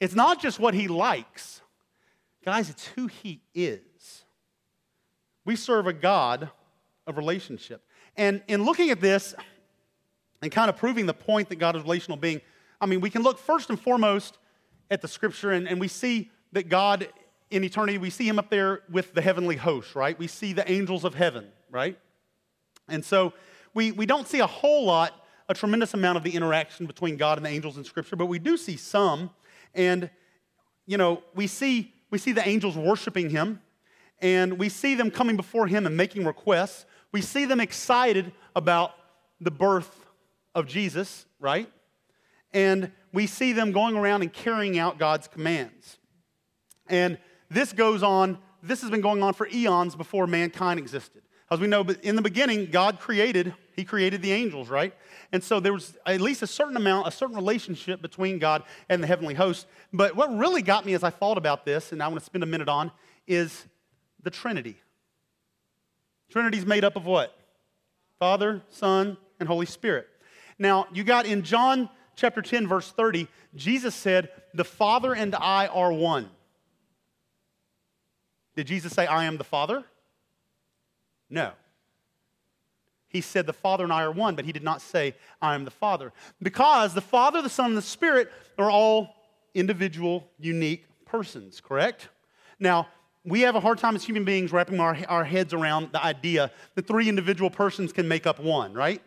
It's 0.00 0.14
not 0.14 0.40
just 0.40 0.58
what 0.58 0.74
he 0.74 0.88
likes, 0.88 1.60
guys, 2.44 2.70
it's 2.70 2.86
who 2.86 3.08
he 3.08 3.42
is. 3.54 4.24
We 5.44 5.56
serve 5.56 5.86
a 5.86 5.92
God 5.92 6.50
of 7.06 7.16
relationship. 7.16 7.82
And 8.16 8.42
in 8.48 8.64
looking 8.64 8.90
at 8.90 9.00
this 9.00 9.34
and 10.40 10.52
kind 10.52 10.68
of 10.68 10.76
proving 10.76 11.06
the 11.06 11.14
point 11.14 11.48
that 11.48 11.56
God 11.56 11.74
is 11.76 11.82
relational 11.82 12.16
being, 12.16 12.40
I 12.80 12.86
mean, 12.86 13.00
we 13.00 13.10
can 13.10 13.22
look 13.22 13.38
first 13.38 13.70
and 13.70 13.80
foremost 13.80 14.38
at 14.90 15.02
the 15.02 15.08
scripture 15.08 15.52
and, 15.52 15.68
and 15.68 15.80
we 15.80 15.88
see 15.88 16.30
that 16.52 16.68
God 16.68 17.08
in 17.50 17.64
eternity, 17.64 17.98
we 17.98 18.10
see 18.10 18.28
him 18.28 18.38
up 18.38 18.50
there 18.50 18.82
with 18.90 19.14
the 19.14 19.22
heavenly 19.22 19.56
host, 19.56 19.94
right? 19.94 20.18
We 20.18 20.26
see 20.26 20.52
the 20.52 20.70
angels 20.70 21.04
of 21.04 21.14
heaven, 21.14 21.46
right? 21.70 21.98
And 22.88 23.04
so 23.04 23.32
we, 23.74 23.92
we 23.92 24.06
don't 24.06 24.26
see 24.26 24.40
a 24.40 24.46
whole 24.46 24.84
lot, 24.84 25.14
a 25.48 25.54
tremendous 25.54 25.94
amount 25.94 26.18
of 26.18 26.24
the 26.24 26.34
interaction 26.34 26.86
between 26.86 27.16
God 27.16 27.38
and 27.38 27.46
the 27.46 27.50
angels 27.50 27.76
in 27.76 27.84
scripture, 27.84 28.16
but 28.16 28.26
we 28.26 28.38
do 28.38 28.56
see 28.56 28.76
some. 28.76 29.30
And, 29.74 30.10
you 30.86 30.98
know, 30.98 31.22
we 31.34 31.46
see, 31.46 31.94
we 32.10 32.18
see 32.18 32.32
the 32.32 32.46
angels 32.46 32.76
worshiping 32.76 33.30
him, 33.30 33.60
and 34.20 34.58
we 34.58 34.68
see 34.68 34.94
them 34.94 35.10
coming 35.10 35.36
before 35.36 35.66
him 35.66 35.86
and 35.86 35.96
making 35.96 36.24
requests. 36.24 36.84
We 37.12 37.22
see 37.22 37.44
them 37.44 37.60
excited 37.60 38.32
about 38.56 38.92
the 39.40 39.50
birth 39.50 40.06
of 40.54 40.66
Jesus, 40.66 41.24
right? 41.38 41.70
And 42.52 42.90
we 43.12 43.26
see 43.26 43.52
them 43.52 43.72
going 43.72 43.96
around 43.96 44.22
and 44.22 44.32
carrying 44.32 44.78
out 44.78 44.98
God's 44.98 45.28
commands. 45.28 45.98
And 46.88 47.18
this 47.50 47.72
goes 47.72 48.02
on, 48.02 48.38
this 48.62 48.80
has 48.82 48.90
been 48.90 49.00
going 49.00 49.22
on 49.22 49.34
for 49.34 49.48
eons 49.48 49.94
before 49.94 50.26
mankind 50.26 50.78
existed. 50.78 51.22
As 51.50 51.60
we 51.60 51.66
know, 51.66 51.82
but 51.82 52.04
in 52.04 52.14
the 52.14 52.22
beginning, 52.22 52.66
God 52.70 53.00
created, 53.00 53.54
He 53.74 53.84
created 53.84 54.20
the 54.20 54.32
angels, 54.32 54.68
right? 54.68 54.94
And 55.32 55.42
so 55.42 55.60
there 55.60 55.72
was 55.72 55.96
at 56.04 56.20
least 56.20 56.42
a 56.42 56.46
certain 56.46 56.76
amount, 56.76 57.08
a 57.08 57.10
certain 57.10 57.36
relationship 57.36 58.02
between 58.02 58.38
God 58.38 58.64
and 58.88 59.02
the 59.02 59.06
heavenly 59.06 59.34
host. 59.34 59.66
But 59.92 60.14
what 60.14 60.36
really 60.36 60.60
got 60.60 60.84
me 60.84 60.92
as 60.92 61.02
I 61.02 61.10
thought 61.10 61.38
about 61.38 61.64
this, 61.64 61.92
and 61.92 62.02
I 62.02 62.08
want 62.08 62.20
to 62.20 62.24
spend 62.24 62.44
a 62.44 62.46
minute 62.46 62.68
on, 62.68 62.92
is 63.26 63.66
the 64.22 64.30
Trinity. 64.30 64.76
Trinity's 66.28 66.66
made 66.66 66.84
up 66.84 66.96
of 66.96 67.06
what? 67.06 67.34
Father, 68.18 68.62
Son, 68.68 69.16
and 69.40 69.48
Holy 69.48 69.66
Spirit. 69.66 70.06
Now, 70.58 70.86
you 70.92 71.04
got 71.04 71.24
in 71.24 71.42
John 71.42 71.88
chapter 72.16 72.42
10, 72.42 72.66
verse 72.66 72.90
30, 72.90 73.28
Jesus 73.54 73.94
said, 73.94 74.28
The 74.52 74.64
Father 74.64 75.14
and 75.14 75.34
I 75.34 75.68
are 75.68 75.92
one. 75.92 76.28
Did 78.58 78.66
Jesus 78.66 78.92
say, 78.92 79.06
I 79.06 79.26
am 79.26 79.36
the 79.36 79.44
Father? 79.44 79.84
No. 81.30 81.52
He 83.06 83.20
said, 83.20 83.46
The 83.46 83.52
Father 83.52 83.84
and 83.84 83.92
I 83.92 84.02
are 84.02 84.10
one, 84.10 84.34
but 84.34 84.44
he 84.44 84.50
did 84.50 84.64
not 84.64 84.82
say, 84.82 85.14
I 85.40 85.54
am 85.54 85.64
the 85.64 85.70
Father. 85.70 86.12
Because 86.42 86.92
the 86.92 87.00
Father, 87.00 87.40
the 87.40 87.48
Son, 87.48 87.66
and 87.66 87.76
the 87.76 87.82
Spirit 87.82 88.32
are 88.58 88.68
all 88.68 89.14
individual, 89.54 90.26
unique 90.40 90.86
persons, 91.06 91.60
correct? 91.60 92.08
Now, 92.58 92.88
we 93.24 93.42
have 93.42 93.54
a 93.54 93.60
hard 93.60 93.78
time 93.78 93.94
as 93.94 94.02
human 94.02 94.24
beings 94.24 94.50
wrapping 94.50 94.80
our, 94.80 94.98
our 95.08 95.22
heads 95.22 95.54
around 95.54 95.92
the 95.92 96.04
idea 96.04 96.50
that 96.74 96.88
three 96.88 97.08
individual 97.08 97.50
persons 97.50 97.92
can 97.92 98.08
make 98.08 98.26
up 98.26 98.40
one, 98.40 98.74
right? 98.74 99.00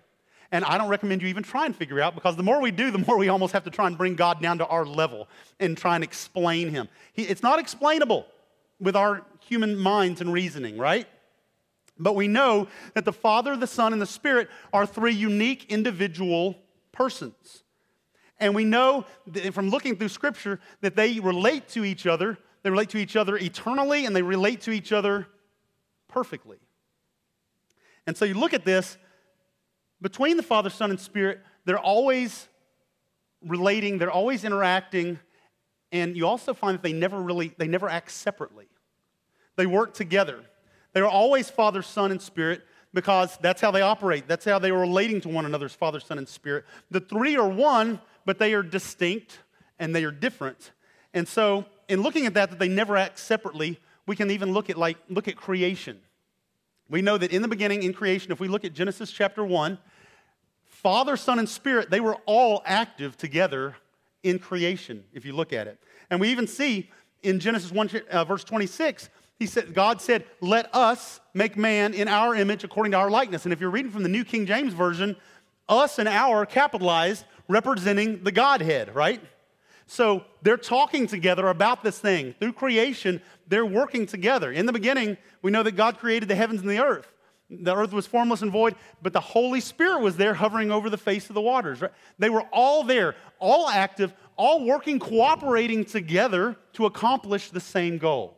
And 0.53 0.63
I 0.63 0.77
don't 0.77 0.87
recommend 0.87 1.21
you 1.21 1.27
even 1.27 1.43
try 1.43 1.65
and 1.65 1.75
figure 1.75 1.99
out 1.99 2.15
because 2.15 2.37
the 2.37 2.43
more 2.43 2.61
we 2.61 2.71
do, 2.71 2.89
the 2.89 2.99
more 2.99 3.17
we 3.17 3.27
almost 3.27 3.51
have 3.51 3.65
to 3.65 3.69
try 3.69 3.87
and 3.87 3.97
bring 3.97 4.15
God 4.15 4.41
down 4.41 4.59
to 4.59 4.67
our 4.67 4.85
level 4.85 5.27
and 5.59 5.77
try 5.77 5.95
and 5.95 6.05
explain 6.05 6.69
Him. 6.69 6.87
He, 7.11 7.23
it's 7.23 7.43
not 7.43 7.59
explainable. 7.59 8.27
with 8.79 8.95
our 8.95 9.23
human 9.51 9.77
minds 9.77 10.21
and 10.21 10.31
reasoning, 10.31 10.77
right? 10.77 11.05
But 11.99 12.15
we 12.15 12.29
know 12.29 12.69
that 12.93 13.03
the 13.03 13.11
Father, 13.11 13.57
the 13.57 13.67
Son, 13.67 13.91
and 13.91 14.01
the 14.01 14.05
Spirit 14.05 14.49
are 14.71 14.85
three 14.85 15.13
unique 15.13 15.65
individual 15.67 16.55
persons. 16.93 17.65
And 18.39 18.55
we 18.55 18.63
know 18.63 19.05
from 19.51 19.69
looking 19.69 19.97
through 19.97 20.07
Scripture 20.07 20.61
that 20.79 20.95
they 20.95 21.19
relate 21.19 21.67
to 21.69 21.83
each 21.83 22.07
other. 22.07 22.37
They 22.63 22.69
relate 22.69 22.89
to 22.91 22.97
each 22.97 23.17
other 23.17 23.35
eternally 23.35 24.05
and 24.05 24.15
they 24.15 24.21
relate 24.21 24.61
to 24.61 24.71
each 24.71 24.93
other 24.93 25.27
perfectly. 26.07 26.59
And 28.07 28.15
so 28.15 28.23
you 28.23 28.35
look 28.35 28.53
at 28.53 28.63
this 28.63 28.97
between 30.01 30.37
the 30.37 30.43
Father, 30.43 30.69
Son, 30.69 30.91
and 30.91 30.99
Spirit, 30.99 31.41
they're 31.65 31.77
always 31.77 32.47
relating, 33.45 33.97
they're 33.97 34.09
always 34.09 34.45
interacting, 34.45 35.19
and 35.91 36.15
you 36.15 36.25
also 36.25 36.53
find 36.53 36.75
that 36.75 36.83
they 36.83 36.93
never 36.93 37.21
really, 37.21 37.53
they 37.57 37.67
never 37.67 37.89
act 37.89 38.11
separately. 38.11 38.69
They 39.55 39.65
work 39.65 39.93
together. 39.93 40.39
They 40.93 41.01
are 41.01 41.07
always 41.07 41.49
Father, 41.49 41.81
Son, 41.81 42.11
and 42.11 42.21
Spirit 42.21 42.61
because 42.93 43.37
that's 43.41 43.61
how 43.61 43.71
they 43.71 43.81
operate. 43.81 44.27
That's 44.27 44.45
how 44.45 44.59
they 44.59 44.71
are 44.71 44.79
relating 44.79 45.21
to 45.21 45.29
one 45.29 45.45
another 45.45 45.65
as 45.65 45.73
Father, 45.73 45.99
Son, 45.99 46.17
and 46.17 46.27
Spirit. 46.27 46.65
The 46.89 46.99
three 46.99 47.37
are 47.37 47.47
one, 47.47 48.01
but 48.25 48.39
they 48.39 48.53
are 48.53 48.63
distinct 48.63 49.39
and 49.79 49.95
they 49.95 50.03
are 50.03 50.11
different. 50.11 50.71
And 51.13 51.27
so, 51.27 51.65
in 51.87 52.01
looking 52.01 52.25
at 52.25 52.33
that, 52.35 52.49
that 52.49 52.59
they 52.59 52.67
never 52.67 52.95
act 52.95 53.19
separately, 53.19 53.79
we 54.05 54.15
can 54.15 54.31
even 54.31 54.53
look 54.53 54.69
at 54.69 54.77
like 54.77 54.97
look 55.09 55.27
at 55.27 55.35
creation. 55.35 55.99
We 56.89 57.01
know 57.01 57.17
that 57.17 57.31
in 57.31 57.41
the 57.41 57.47
beginning, 57.47 57.83
in 57.83 57.93
creation, 57.93 58.31
if 58.31 58.39
we 58.39 58.49
look 58.49 58.65
at 58.65 58.73
Genesis 58.73 59.11
chapter 59.11 59.45
1, 59.45 59.77
Father, 60.65 61.15
Son, 61.15 61.39
and 61.39 61.47
Spirit, 61.47 61.89
they 61.89 62.01
were 62.01 62.17
all 62.25 62.61
active 62.65 63.15
together 63.15 63.75
in 64.23 64.39
creation, 64.39 65.03
if 65.13 65.25
you 65.25 65.33
look 65.33 65.53
at 65.53 65.67
it. 65.67 65.79
And 66.09 66.19
we 66.19 66.29
even 66.29 66.47
see 66.47 66.89
in 67.23 67.39
Genesis 67.39 67.71
1, 67.71 67.89
uh, 68.09 68.25
verse 68.25 68.43
26, 68.43 69.09
he 69.41 69.47
said, 69.47 69.73
God 69.73 69.99
said, 69.99 70.23
Let 70.39 70.69
us 70.75 71.19
make 71.33 71.57
man 71.57 71.95
in 71.95 72.07
our 72.07 72.35
image 72.35 72.63
according 72.63 72.91
to 72.91 72.99
our 72.99 73.09
likeness. 73.09 73.43
And 73.43 73.51
if 73.51 73.59
you're 73.59 73.71
reading 73.71 73.89
from 73.89 74.03
the 74.03 74.09
New 74.09 74.23
King 74.23 74.45
James 74.45 74.71
Version, 74.71 75.15
us 75.67 75.97
and 75.97 76.07
our 76.07 76.45
capitalized, 76.45 77.25
representing 77.47 78.23
the 78.23 78.31
Godhead, 78.31 78.93
right? 78.93 79.19
So 79.87 80.23
they're 80.43 80.57
talking 80.57 81.07
together 81.07 81.47
about 81.47 81.83
this 81.83 81.97
thing. 81.97 82.35
Through 82.39 82.53
creation, 82.53 83.19
they're 83.47 83.65
working 83.65 84.05
together. 84.05 84.51
In 84.51 84.67
the 84.67 84.73
beginning, 84.73 85.17
we 85.41 85.49
know 85.49 85.63
that 85.63 85.71
God 85.71 85.97
created 85.97 86.29
the 86.29 86.35
heavens 86.35 86.61
and 86.61 86.69
the 86.69 86.77
earth. 86.77 87.11
The 87.49 87.75
earth 87.75 87.93
was 87.93 88.05
formless 88.05 88.43
and 88.43 88.51
void, 88.51 88.75
but 89.01 89.11
the 89.11 89.19
Holy 89.19 89.59
Spirit 89.59 90.01
was 90.01 90.17
there 90.17 90.35
hovering 90.35 90.69
over 90.69 90.87
the 90.87 90.97
face 90.97 91.29
of 91.29 91.33
the 91.33 91.41
waters. 91.41 91.81
Right? 91.81 91.91
They 92.19 92.29
were 92.29 92.45
all 92.51 92.83
there, 92.83 93.15
all 93.39 93.67
active, 93.67 94.13
all 94.37 94.63
working, 94.63 94.99
cooperating 94.99 95.83
together 95.83 96.57
to 96.73 96.85
accomplish 96.85 97.49
the 97.49 97.59
same 97.59 97.97
goal. 97.97 98.37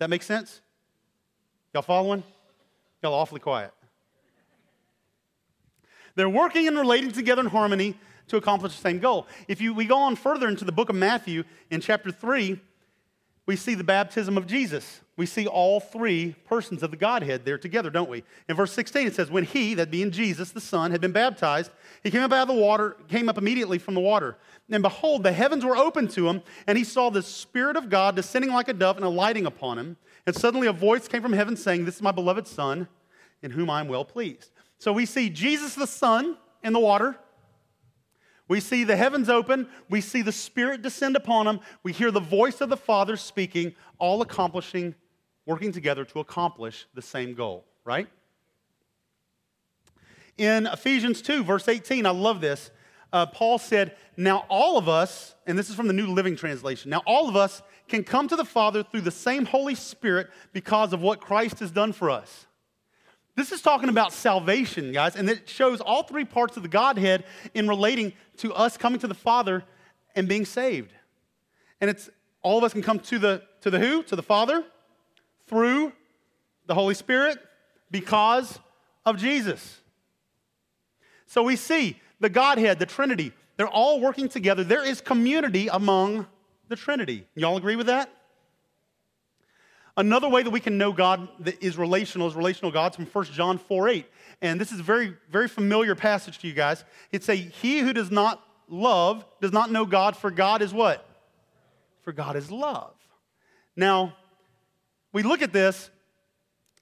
That 0.00 0.08
make 0.08 0.22
sense? 0.22 0.62
Y'all 1.74 1.82
following? 1.82 2.24
Y'all 3.02 3.12
awfully 3.12 3.38
quiet. 3.40 3.70
They're 6.14 6.28
working 6.28 6.66
and 6.66 6.76
relating 6.76 7.12
together 7.12 7.42
in 7.42 7.46
harmony 7.46 7.94
to 8.28 8.38
accomplish 8.38 8.74
the 8.74 8.80
same 8.80 8.98
goal. 8.98 9.26
If 9.46 9.60
you, 9.60 9.74
we 9.74 9.84
go 9.84 9.98
on 9.98 10.16
further 10.16 10.48
into 10.48 10.64
the 10.64 10.72
book 10.72 10.88
of 10.88 10.96
Matthew, 10.96 11.44
in 11.70 11.82
chapter 11.82 12.10
3, 12.10 12.58
we 13.44 13.56
see 13.56 13.74
the 13.74 13.84
baptism 13.84 14.38
of 14.38 14.46
Jesus. 14.46 15.02
We 15.18 15.26
see 15.26 15.46
all 15.46 15.80
three 15.80 16.34
persons 16.46 16.82
of 16.82 16.90
the 16.90 16.96
Godhead 16.96 17.44
there 17.44 17.58
together, 17.58 17.90
don't 17.90 18.08
we? 18.08 18.24
In 18.48 18.56
verse 18.56 18.72
16, 18.72 19.06
it 19.06 19.14
says, 19.14 19.30
When 19.30 19.44
he, 19.44 19.74
that 19.74 19.90
being 19.90 20.12
Jesus, 20.12 20.50
the 20.50 20.62
Son, 20.62 20.92
had 20.92 21.02
been 21.02 21.12
baptized, 21.12 21.70
he 22.02 22.10
came 22.10 22.22
up 22.22 22.32
out 22.32 22.48
of 22.48 22.54
the 22.54 22.60
water, 22.60 22.96
came 23.08 23.28
up 23.28 23.36
immediately 23.36 23.78
from 23.78 23.94
the 23.94 24.00
water. 24.00 24.36
And 24.70 24.82
behold, 24.82 25.22
the 25.22 25.32
heavens 25.32 25.64
were 25.64 25.76
opened 25.76 26.10
to 26.10 26.28
him, 26.28 26.42
and 26.66 26.78
he 26.78 26.84
saw 26.84 27.10
the 27.10 27.22
Spirit 27.22 27.76
of 27.76 27.90
God 27.90 28.16
descending 28.16 28.52
like 28.52 28.68
a 28.68 28.72
dove 28.72 28.96
and 28.96 29.04
alighting 29.04 29.46
upon 29.46 29.78
him. 29.78 29.96
And 30.26 30.34
suddenly 30.34 30.66
a 30.66 30.72
voice 30.72 31.08
came 31.08 31.22
from 31.22 31.32
heaven 31.32 31.56
saying, 31.56 31.84
This 31.84 31.96
is 31.96 32.02
my 32.02 32.12
beloved 32.12 32.46
Son, 32.46 32.88
in 33.42 33.50
whom 33.50 33.68
I 33.68 33.80
am 33.80 33.88
well 33.88 34.04
pleased. 34.04 34.50
So 34.78 34.92
we 34.92 35.04
see 35.04 35.28
Jesus 35.28 35.74
the 35.74 35.86
Son 35.86 36.36
in 36.62 36.72
the 36.72 36.78
water. 36.78 37.18
We 38.48 38.60
see 38.60 38.84
the 38.84 38.96
heavens 38.96 39.28
open. 39.28 39.68
We 39.88 40.00
see 40.00 40.22
the 40.22 40.32
Spirit 40.32 40.82
descend 40.82 41.16
upon 41.16 41.46
him. 41.46 41.60
We 41.82 41.92
hear 41.92 42.10
the 42.10 42.18
voice 42.18 42.60
of 42.60 42.68
the 42.68 42.76
Father 42.76 43.16
speaking, 43.16 43.74
all 43.98 44.22
accomplishing, 44.22 44.94
working 45.46 45.70
together 45.70 46.04
to 46.06 46.20
accomplish 46.20 46.86
the 46.94 47.02
same 47.02 47.34
goal, 47.34 47.64
right? 47.84 48.08
In 50.40 50.64
Ephesians 50.64 51.20
2, 51.20 51.44
verse 51.44 51.68
18, 51.68 52.06
I 52.06 52.10
love 52.12 52.40
this 52.40 52.70
uh, 53.12 53.26
Paul 53.26 53.58
said, 53.58 53.94
Now 54.16 54.46
all 54.48 54.78
of 54.78 54.88
us, 54.88 55.34
and 55.46 55.58
this 55.58 55.68
is 55.68 55.74
from 55.74 55.86
the 55.86 55.92
New 55.92 56.06
Living 56.06 56.34
Translation, 56.34 56.90
now 56.90 57.02
all 57.04 57.28
of 57.28 57.36
us 57.36 57.60
can 57.88 58.04
come 58.04 58.26
to 58.26 58.36
the 58.36 58.44
Father 58.44 58.82
through 58.82 59.02
the 59.02 59.10
same 59.10 59.44
Holy 59.44 59.74
Spirit 59.74 60.30
because 60.54 60.94
of 60.94 61.02
what 61.02 61.20
Christ 61.20 61.58
has 61.58 61.70
done 61.70 61.92
for 61.92 62.08
us. 62.08 62.46
This 63.36 63.52
is 63.52 63.60
talking 63.60 63.90
about 63.90 64.14
salvation, 64.14 64.92
guys, 64.92 65.14
and 65.14 65.28
it 65.28 65.46
shows 65.46 65.82
all 65.82 66.04
three 66.04 66.24
parts 66.24 66.56
of 66.56 66.62
the 66.62 66.70
Godhead 66.70 67.24
in 67.52 67.68
relating 67.68 68.14
to 68.38 68.54
us 68.54 68.78
coming 68.78 68.98
to 69.00 69.08
the 69.08 69.14
Father 69.14 69.62
and 70.16 70.26
being 70.26 70.46
saved. 70.46 70.94
And 71.82 71.90
it's 71.90 72.08
all 72.40 72.56
of 72.56 72.64
us 72.64 72.72
can 72.72 72.80
come 72.80 73.00
to 73.00 73.18
the 73.18 73.42
to 73.60 73.70
the 73.70 73.78
who? 73.78 74.02
To 74.04 74.16
the 74.16 74.22
Father 74.22 74.64
through 75.48 75.92
the 76.64 76.72
Holy 76.72 76.94
Spirit 76.94 77.36
because 77.90 78.58
of 79.04 79.18
Jesus. 79.18 79.79
So 81.30 81.44
we 81.44 81.54
see 81.54 81.96
the 82.18 82.28
Godhead, 82.28 82.80
the 82.80 82.86
Trinity, 82.86 83.32
they're 83.56 83.68
all 83.68 84.00
working 84.00 84.28
together. 84.28 84.64
There 84.64 84.84
is 84.84 85.00
community 85.00 85.68
among 85.68 86.26
the 86.68 86.74
Trinity. 86.74 87.24
Y'all 87.36 87.56
agree 87.56 87.76
with 87.76 87.86
that? 87.86 88.10
Another 89.96 90.28
way 90.28 90.42
that 90.42 90.50
we 90.50 90.58
can 90.58 90.76
know 90.76 90.92
God 90.92 91.28
that 91.38 91.62
is 91.62 91.78
relational 91.78 92.26
is 92.26 92.34
relational 92.34 92.72
God's 92.72 92.96
from 92.96 93.06
1 93.06 93.24
John 93.26 93.58
4 93.58 93.88
8. 93.88 94.06
And 94.42 94.60
this 94.60 94.72
is 94.72 94.80
a 94.80 94.82
very, 94.82 95.14
very 95.30 95.46
familiar 95.46 95.94
passage 95.94 96.38
to 96.38 96.48
you 96.48 96.52
guys. 96.52 96.84
It's 97.12 97.28
a 97.28 97.36
he 97.36 97.78
who 97.78 97.92
does 97.92 98.10
not 98.10 98.42
love 98.68 99.24
does 99.40 99.52
not 99.52 99.70
know 99.70 99.86
God, 99.86 100.16
for 100.16 100.32
God 100.32 100.62
is 100.62 100.74
what? 100.74 101.08
For 102.02 102.12
God 102.12 102.34
is 102.34 102.50
love. 102.50 102.94
Now, 103.76 104.16
we 105.12 105.22
look 105.22 105.42
at 105.42 105.52
this. 105.52 105.90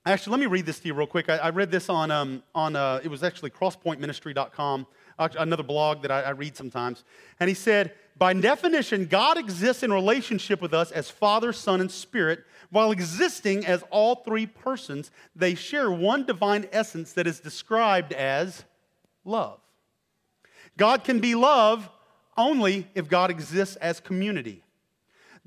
Actually, 0.07 0.31
let 0.33 0.41
me 0.41 0.47
read 0.47 0.67
this 0.67 0.79
to 0.81 0.89
you 0.89 0.95
real 0.95 1.07
quick. 1.07 1.29
I, 1.29 1.37
I 1.37 1.51
read 1.51 1.71
this 1.71 1.89
on, 1.89 2.11
um, 2.11 2.43
on 2.55 2.77
uh, 2.77 3.01
it 3.03 3.09
was 3.09 3.23
actually 3.23 3.51
crosspointministry.com 3.51 4.87
another 5.19 5.63
blog 5.63 6.03
that 6.03 6.11
I, 6.11 6.23
I 6.23 6.31
read 6.31 6.57
sometimes. 6.57 7.05
And 7.41 7.49
he 7.49 7.55
said, 7.55 7.93
by 8.17 8.33
definition, 8.33 9.07
God 9.07 9.39
exists 9.39 9.83
in 9.83 9.93
relationship 9.93 10.61
with 10.61 10.75
us 10.75 10.91
as 10.91 11.11
Father, 11.11 11.53
Son, 11.53 11.81
and 11.81 11.91
Spirit. 11.91 12.45
While 12.71 12.91
existing 12.91 13.65
as 13.67 13.85
all 13.91 14.17
three 14.17 14.47
persons, 14.47 15.11
they 15.35 15.55
share 15.55 15.91
one 15.91 16.25
divine 16.25 16.69
essence 16.73 17.13
that 17.15 17.27
is 17.27 17.41
described 17.41 18.13
as 18.13 18.65
love. 19.25 19.61
God 20.77 21.05
can 21.05 21.21
be 21.21 21.35
love 21.35 21.89
only 22.37 22.89
if 22.95 23.09
God 23.09 23.31
exists 23.31 23.77
as 23.77 24.01
community. 24.01 24.63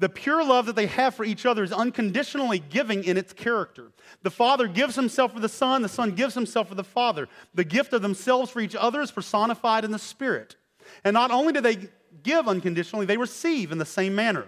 The 0.01 0.09
pure 0.09 0.43
love 0.43 0.65
that 0.65 0.75
they 0.75 0.87
have 0.87 1.13
for 1.13 1.23
each 1.23 1.45
other 1.45 1.63
is 1.63 1.71
unconditionally 1.71 2.57
giving 2.57 3.03
in 3.03 3.17
its 3.17 3.33
character. 3.33 3.91
The 4.23 4.31
Father 4.31 4.67
gives 4.67 4.95
himself 4.95 5.31
for 5.31 5.39
the 5.39 5.47
Son, 5.47 5.83
the 5.83 5.89
Son 5.89 6.15
gives 6.15 6.33
himself 6.33 6.69
for 6.69 6.73
the 6.73 6.83
Father. 6.83 7.29
The 7.53 7.63
gift 7.63 7.93
of 7.93 8.01
themselves 8.01 8.49
for 8.49 8.61
each 8.61 8.75
other 8.75 9.01
is 9.01 9.11
personified 9.11 9.85
in 9.85 9.91
the 9.91 9.99
Spirit. 9.99 10.55
And 11.03 11.13
not 11.13 11.29
only 11.29 11.53
do 11.53 11.61
they 11.61 11.87
give 12.23 12.47
unconditionally, 12.47 13.05
they 13.05 13.15
receive 13.15 13.71
in 13.71 13.77
the 13.77 13.85
same 13.85 14.15
manner. 14.15 14.47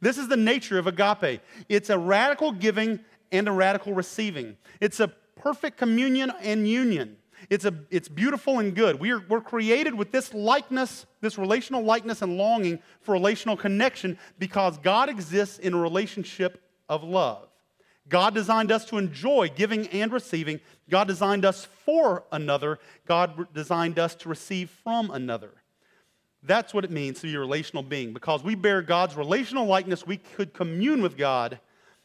This 0.00 0.16
is 0.16 0.26
the 0.28 0.38
nature 0.38 0.78
of 0.78 0.86
agape 0.86 1.42
it's 1.68 1.90
a 1.90 1.98
radical 1.98 2.50
giving 2.50 2.98
and 3.30 3.46
a 3.46 3.52
radical 3.52 3.92
receiving, 3.92 4.56
it's 4.80 5.00
a 5.00 5.08
perfect 5.36 5.76
communion 5.76 6.32
and 6.40 6.66
union. 6.66 7.18
It's, 7.50 7.64
a, 7.64 7.74
it's 7.90 8.08
beautiful 8.08 8.58
and 8.58 8.74
good. 8.74 9.00
We 9.00 9.12
are, 9.12 9.22
we're 9.28 9.40
created 9.40 9.94
with 9.94 10.12
this 10.12 10.32
likeness, 10.32 11.06
this 11.20 11.38
relational 11.38 11.82
likeness 11.82 12.22
and 12.22 12.36
longing 12.36 12.80
for 13.00 13.12
relational 13.12 13.56
connection 13.56 14.18
because 14.38 14.78
God 14.78 15.08
exists 15.08 15.58
in 15.58 15.74
a 15.74 15.78
relationship 15.78 16.62
of 16.88 17.02
love. 17.04 17.48
God 18.08 18.34
designed 18.34 18.70
us 18.70 18.84
to 18.86 18.98
enjoy 18.98 19.50
giving 19.54 19.88
and 19.88 20.12
receiving. 20.12 20.60
God 20.90 21.08
designed 21.08 21.44
us 21.44 21.66
for 21.84 22.24
another. 22.30 22.78
God 23.06 23.52
designed 23.54 23.98
us 23.98 24.14
to 24.16 24.28
receive 24.28 24.70
from 24.82 25.10
another. 25.10 25.52
That's 26.42 26.74
what 26.74 26.84
it 26.84 26.90
means 26.90 27.20
to 27.20 27.26
be 27.26 27.34
a 27.34 27.40
relational 27.40 27.82
being. 27.82 28.12
Because 28.12 28.44
we 28.44 28.54
bear 28.54 28.82
God's 28.82 29.16
relational 29.16 29.66
likeness, 29.66 30.06
we 30.06 30.18
could 30.18 30.52
commune 30.52 31.00
with 31.00 31.16
God. 31.16 31.58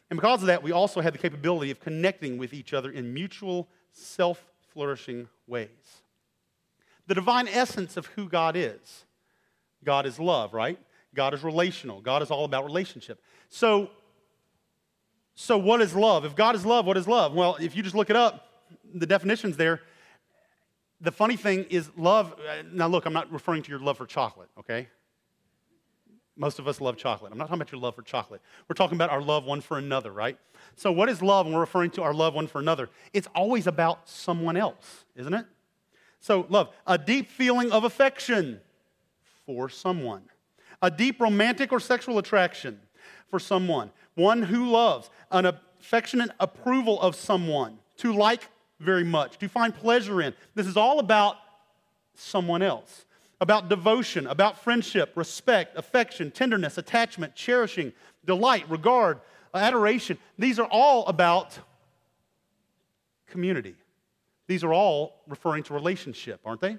And 0.08 0.18
because 0.18 0.40
of 0.40 0.46
that, 0.46 0.62
we 0.62 0.72
also 0.72 1.02
have 1.02 1.12
the 1.12 1.18
capability 1.18 1.70
of 1.70 1.80
connecting 1.80 2.38
with 2.38 2.54
each 2.54 2.72
other 2.72 2.90
in 2.90 3.12
mutual 3.12 3.68
self 3.92 4.49
flourishing 4.72 5.28
ways. 5.46 5.68
The 7.06 7.14
divine 7.14 7.48
essence 7.48 7.96
of 7.96 8.06
who 8.06 8.28
God 8.28 8.56
is 8.56 9.04
God 9.84 10.06
is 10.06 10.18
love, 10.18 10.54
right? 10.54 10.78
God 11.14 11.34
is 11.34 11.42
relational. 11.42 12.00
God 12.00 12.22
is 12.22 12.30
all 12.30 12.44
about 12.44 12.64
relationship. 12.64 13.20
So, 13.48 13.90
so 15.34 15.58
what 15.58 15.80
is 15.80 15.94
love? 15.94 16.24
If 16.24 16.36
God 16.36 16.54
is 16.54 16.64
love, 16.64 16.86
what 16.86 16.96
is 16.96 17.08
love? 17.08 17.34
Well, 17.34 17.56
if 17.60 17.74
you 17.74 17.82
just 17.82 17.94
look 17.94 18.10
it 18.10 18.16
up, 18.16 18.46
the 18.94 19.06
definition's 19.06 19.56
there. 19.56 19.80
The 21.00 21.10
funny 21.10 21.36
thing 21.36 21.64
is, 21.70 21.90
love. 21.96 22.34
Uh, 22.34 22.62
now, 22.70 22.86
look, 22.86 23.06
I'm 23.06 23.12
not 23.12 23.32
referring 23.32 23.62
to 23.62 23.70
your 23.70 23.80
love 23.80 23.96
for 23.96 24.06
chocolate, 24.06 24.50
okay? 24.58 24.88
Most 26.36 26.58
of 26.58 26.68
us 26.68 26.80
love 26.80 26.96
chocolate. 26.96 27.32
I'm 27.32 27.38
not 27.38 27.44
talking 27.44 27.60
about 27.60 27.72
your 27.72 27.80
love 27.80 27.94
for 27.94 28.02
chocolate. 28.02 28.42
We're 28.68 28.74
talking 28.74 28.96
about 28.96 29.10
our 29.10 29.22
love 29.22 29.44
one 29.44 29.60
for 29.60 29.78
another, 29.78 30.12
right? 30.12 30.38
So, 30.80 30.90
what 30.90 31.10
is 31.10 31.20
love 31.20 31.44
when 31.44 31.54
we're 31.54 31.60
referring 31.60 31.90
to 31.90 32.02
our 32.02 32.14
love 32.14 32.32
one 32.32 32.46
for 32.46 32.58
another? 32.58 32.88
It's 33.12 33.28
always 33.34 33.66
about 33.66 34.08
someone 34.08 34.56
else, 34.56 35.04
isn't 35.14 35.34
it? 35.34 35.44
So, 36.20 36.46
love, 36.48 36.70
a 36.86 36.96
deep 36.96 37.30
feeling 37.30 37.70
of 37.70 37.84
affection 37.84 38.62
for 39.44 39.68
someone, 39.68 40.22
a 40.80 40.90
deep 40.90 41.20
romantic 41.20 41.70
or 41.70 41.80
sexual 41.80 42.16
attraction 42.16 42.80
for 43.28 43.38
someone, 43.38 43.90
one 44.14 44.40
who 44.40 44.70
loves, 44.70 45.10
an 45.30 45.44
affectionate 45.44 46.30
approval 46.40 46.98
of 47.02 47.14
someone, 47.14 47.76
to 47.98 48.14
like 48.14 48.48
very 48.78 49.04
much, 49.04 49.36
to 49.40 49.50
find 49.50 49.74
pleasure 49.74 50.22
in. 50.22 50.32
This 50.54 50.66
is 50.66 50.78
all 50.78 50.98
about 50.98 51.36
someone 52.14 52.62
else, 52.62 53.04
about 53.42 53.68
devotion, 53.68 54.26
about 54.26 54.64
friendship, 54.64 55.12
respect, 55.14 55.76
affection, 55.76 56.30
tenderness, 56.30 56.78
attachment, 56.78 57.34
cherishing, 57.34 57.92
delight, 58.24 58.64
regard, 58.70 59.20
adoration. 59.54 60.18
These 60.38 60.58
are 60.58 60.68
all 60.70 61.06
about 61.06 61.58
community. 63.26 63.74
These 64.46 64.64
are 64.64 64.72
all 64.72 65.22
referring 65.28 65.62
to 65.64 65.74
relationship, 65.74 66.40
aren't 66.44 66.60
they? 66.60 66.76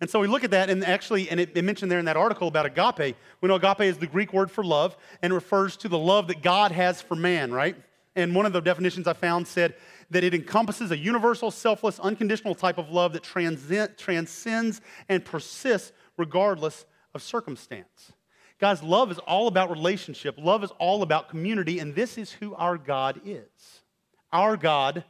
And 0.00 0.10
so 0.10 0.20
we 0.20 0.26
look 0.26 0.44
at 0.44 0.50
that, 0.50 0.68
and 0.68 0.84
actually, 0.84 1.30
and 1.30 1.40
it, 1.40 1.64
mentioned 1.64 1.90
there 1.90 1.98
in 1.98 2.04
that 2.04 2.16
article 2.16 2.48
about 2.48 2.66
agape. 2.66 3.16
We 3.40 3.48
know 3.48 3.54
agape 3.54 3.80
is 3.80 3.96
the 3.96 4.06
Greek 4.06 4.32
word 4.32 4.50
for 4.50 4.64
love 4.64 4.96
and 5.22 5.32
refers 5.32 5.76
to 5.78 5.88
the 5.88 5.98
love 5.98 6.26
that 6.28 6.42
God 6.42 6.72
has 6.72 7.00
for 7.00 7.14
man, 7.14 7.52
right? 7.52 7.76
And 8.16 8.34
one 8.34 8.44
of 8.44 8.52
the 8.52 8.60
definitions 8.60 9.06
I 9.08 9.12
found 9.12 9.46
said 9.46 9.74
that 10.10 10.22
it 10.22 10.34
encompasses 10.34 10.90
a 10.90 10.98
universal, 10.98 11.50
selfless, 11.50 11.98
unconditional 11.98 12.54
type 12.54 12.76
of 12.76 12.90
love 12.90 13.12
that 13.14 13.22
transcend, 13.22 13.96
transcends 13.96 14.80
and 15.08 15.24
persists 15.24 15.92
regardless 16.16 16.84
of 17.14 17.22
circumstance. 17.22 18.12
Guys, 18.60 18.82
love 18.82 19.10
is 19.10 19.18
all 19.18 19.48
about 19.48 19.70
relationship, 19.70 20.36
love 20.38 20.62
is 20.62 20.70
all 20.78 21.02
about 21.02 21.28
community, 21.28 21.80
and 21.80 21.94
this 21.94 22.16
is 22.16 22.30
who 22.30 22.54
our 22.54 22.78
God 22.78 23.20
is. 23.24 23.82
Our 24.32 24.56
God 24.56 25.04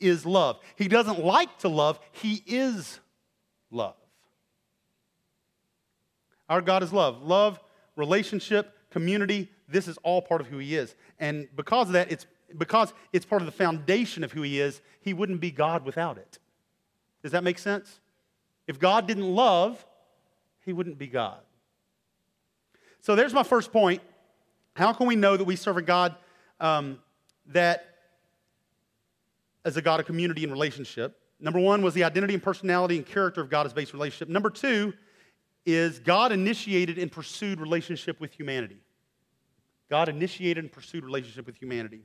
is 0.00 0.26
love. 0.26 0.58
He 0.76 0.88
doesn't 0.88 1.24
like 1.24 1.58
to 1.58 1.68
love, 1.68 1.98
He 2.12 2.42
is 2.46 3.00
love. 3.70 3.96
Our 6.48 6.60
God 6.60 6.82
is 6.82 6.92
love. 6.92 7.22
Love, 7.22 7.58
relationship, 7.96 8.72
community, 8.90 9.50
this 9.68 9.88
is 9.88 9.98
all 9.98 10.22
part 10.22 10.40
of 10.40 10.46
who 10.46 10.58
He 10.58 10.76
is. 10.76 10.94
And 11.18 11.48
because 11.56 11.88
of 11.88 11.94
that, 11.94 12.10
it's 12.10 12.26
because 12.56 12.92
it's 13.12 13.26
part 13.26 13.42
of 13.42 13.46
the 13.46 13.52
foundation 13.52 14.22
of 14.22 14.32
who 14.32 14.42
He 14.42 14.60
is, 14.60 14.80
He 15.00 15.12
wouldn't 15.12 15.40
be 15.40 15.50
God 15.50 15.84
without 15.84 16.18
it. 16.18 16.38
Does 17.22 17.32
that 17.32 17.44
make 17.44 17.58
sense? 17.58 18.00
If 18.66 18.78
God 18.78 19.06
didn't 19.06 19.28
love, 19.34 19.84
He 20.64 20.72
wouldn't 20.72 20.98
be 20.98 21.08
God. 21.08 21.40
So 23.06 23.14
there's 23.14 23.32
my 23.32 23.44
first 23.44 23.72
point. 23.72 24.02
How 24.74 24.92
can 24.92 25.06
we 25.06 25.14
know 25.14 25.36
that 25.36 25.44
we 25.44 25.54
serve 25.54 25.76
a 25.76 25.82
God 25.82 26.16
um, 26.58 26.98
that 27.46 27.86
is 29.64 29.76
a 29.76 29.80
God 29.80 30.00
of 30.00 30.06
community 30.06 30.42
and 30.42 30.52
relationship? 30.52 31.16
Number 31.38 31.60
one 31.60 31.82
was 31.82 31.94
the 31.94 32.02
identity 32.02 32.34
and 32.34 32.42
personality 32.42 32.96
and 32.96 33.06
character 33.06 33.40
of 33.40 33.48
God 33.48 33.64
as 33.64 33.72
based 33.72 33.92
relationship. 33.92 34.28
Number 34.28 34.50
two 34.50 34.92
is 35.64 36.00
God 36.00 36.32
initiated 36.32 36.98
and 36.98 37.12
pursued 37.12 37.60
relationship 37.60 38.18
with 38.18 38.32
humanity. 38.32 38.80
God 39.88 40.08
initiated 40.08 40.64
and 40.64 40.72
pursued 40.72 41.04
relationship 41.04 41.46
with 41.46 41.54
humanity. 41.54 42.00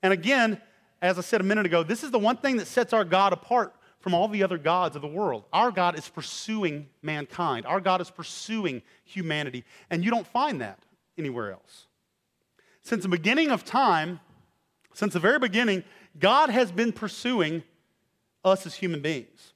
And 0.00 0.12
again, 0.12 0.60
as 1.02 1.18
I 1.18 1.22
said 1.22 1.40
a 1.40 1.44
minute 1.44 1.66
ago, 1.66 1.82
this 1.82 2.04
is 2.04 2.12
the 2.12 2.20
one 2.20 2.36
thing 2.36 2.58
that 2.58 2.68
sets 2.68 2.92
our 2.92 3.04
God 3.04 3.32
apart 3.32 3.74
from 4.06 4.14
all 4.14 4.28
the 4.28 4.44
other 4.44 4.56
gods 4.56 4.94
of 4.94 5.02
the 5.02 5.08
world. 5.08 5.42
Our 5.52 5.72
God 5.72 5.98
is 5.98 6.08
pursuing 6.08 6.86
mankind, 7.02 7.66
our 7.66 7.80
God 7.80 8.00
is 8.00 8.08
pursuing 8.08 8.82
humanity. 9.02 9.64
And 9.90 10.04
you 10.04 10.12
don't 10.12 10.28
find 10.28 10.60
that 10.60 10.78
anywhere 11.18 11.50
else. 11.50 11.88
Since 12.82 13.02
the 13.02 13.08
beginning 13.08 13.50
of 13.50 13.64
time, 13.64 14.20
since 14.94 15.14
the 15.14 15.18
very 15.18 15.40
beginning, 15.40 15.82
God 16.20 16.50
has 16.50 16.70
been 16.70 16.92
pursuing 16.92 17.64
us 18.44 18.64
as 18.64 18.76
human 18.76 19.00
beings. 19.00 19.54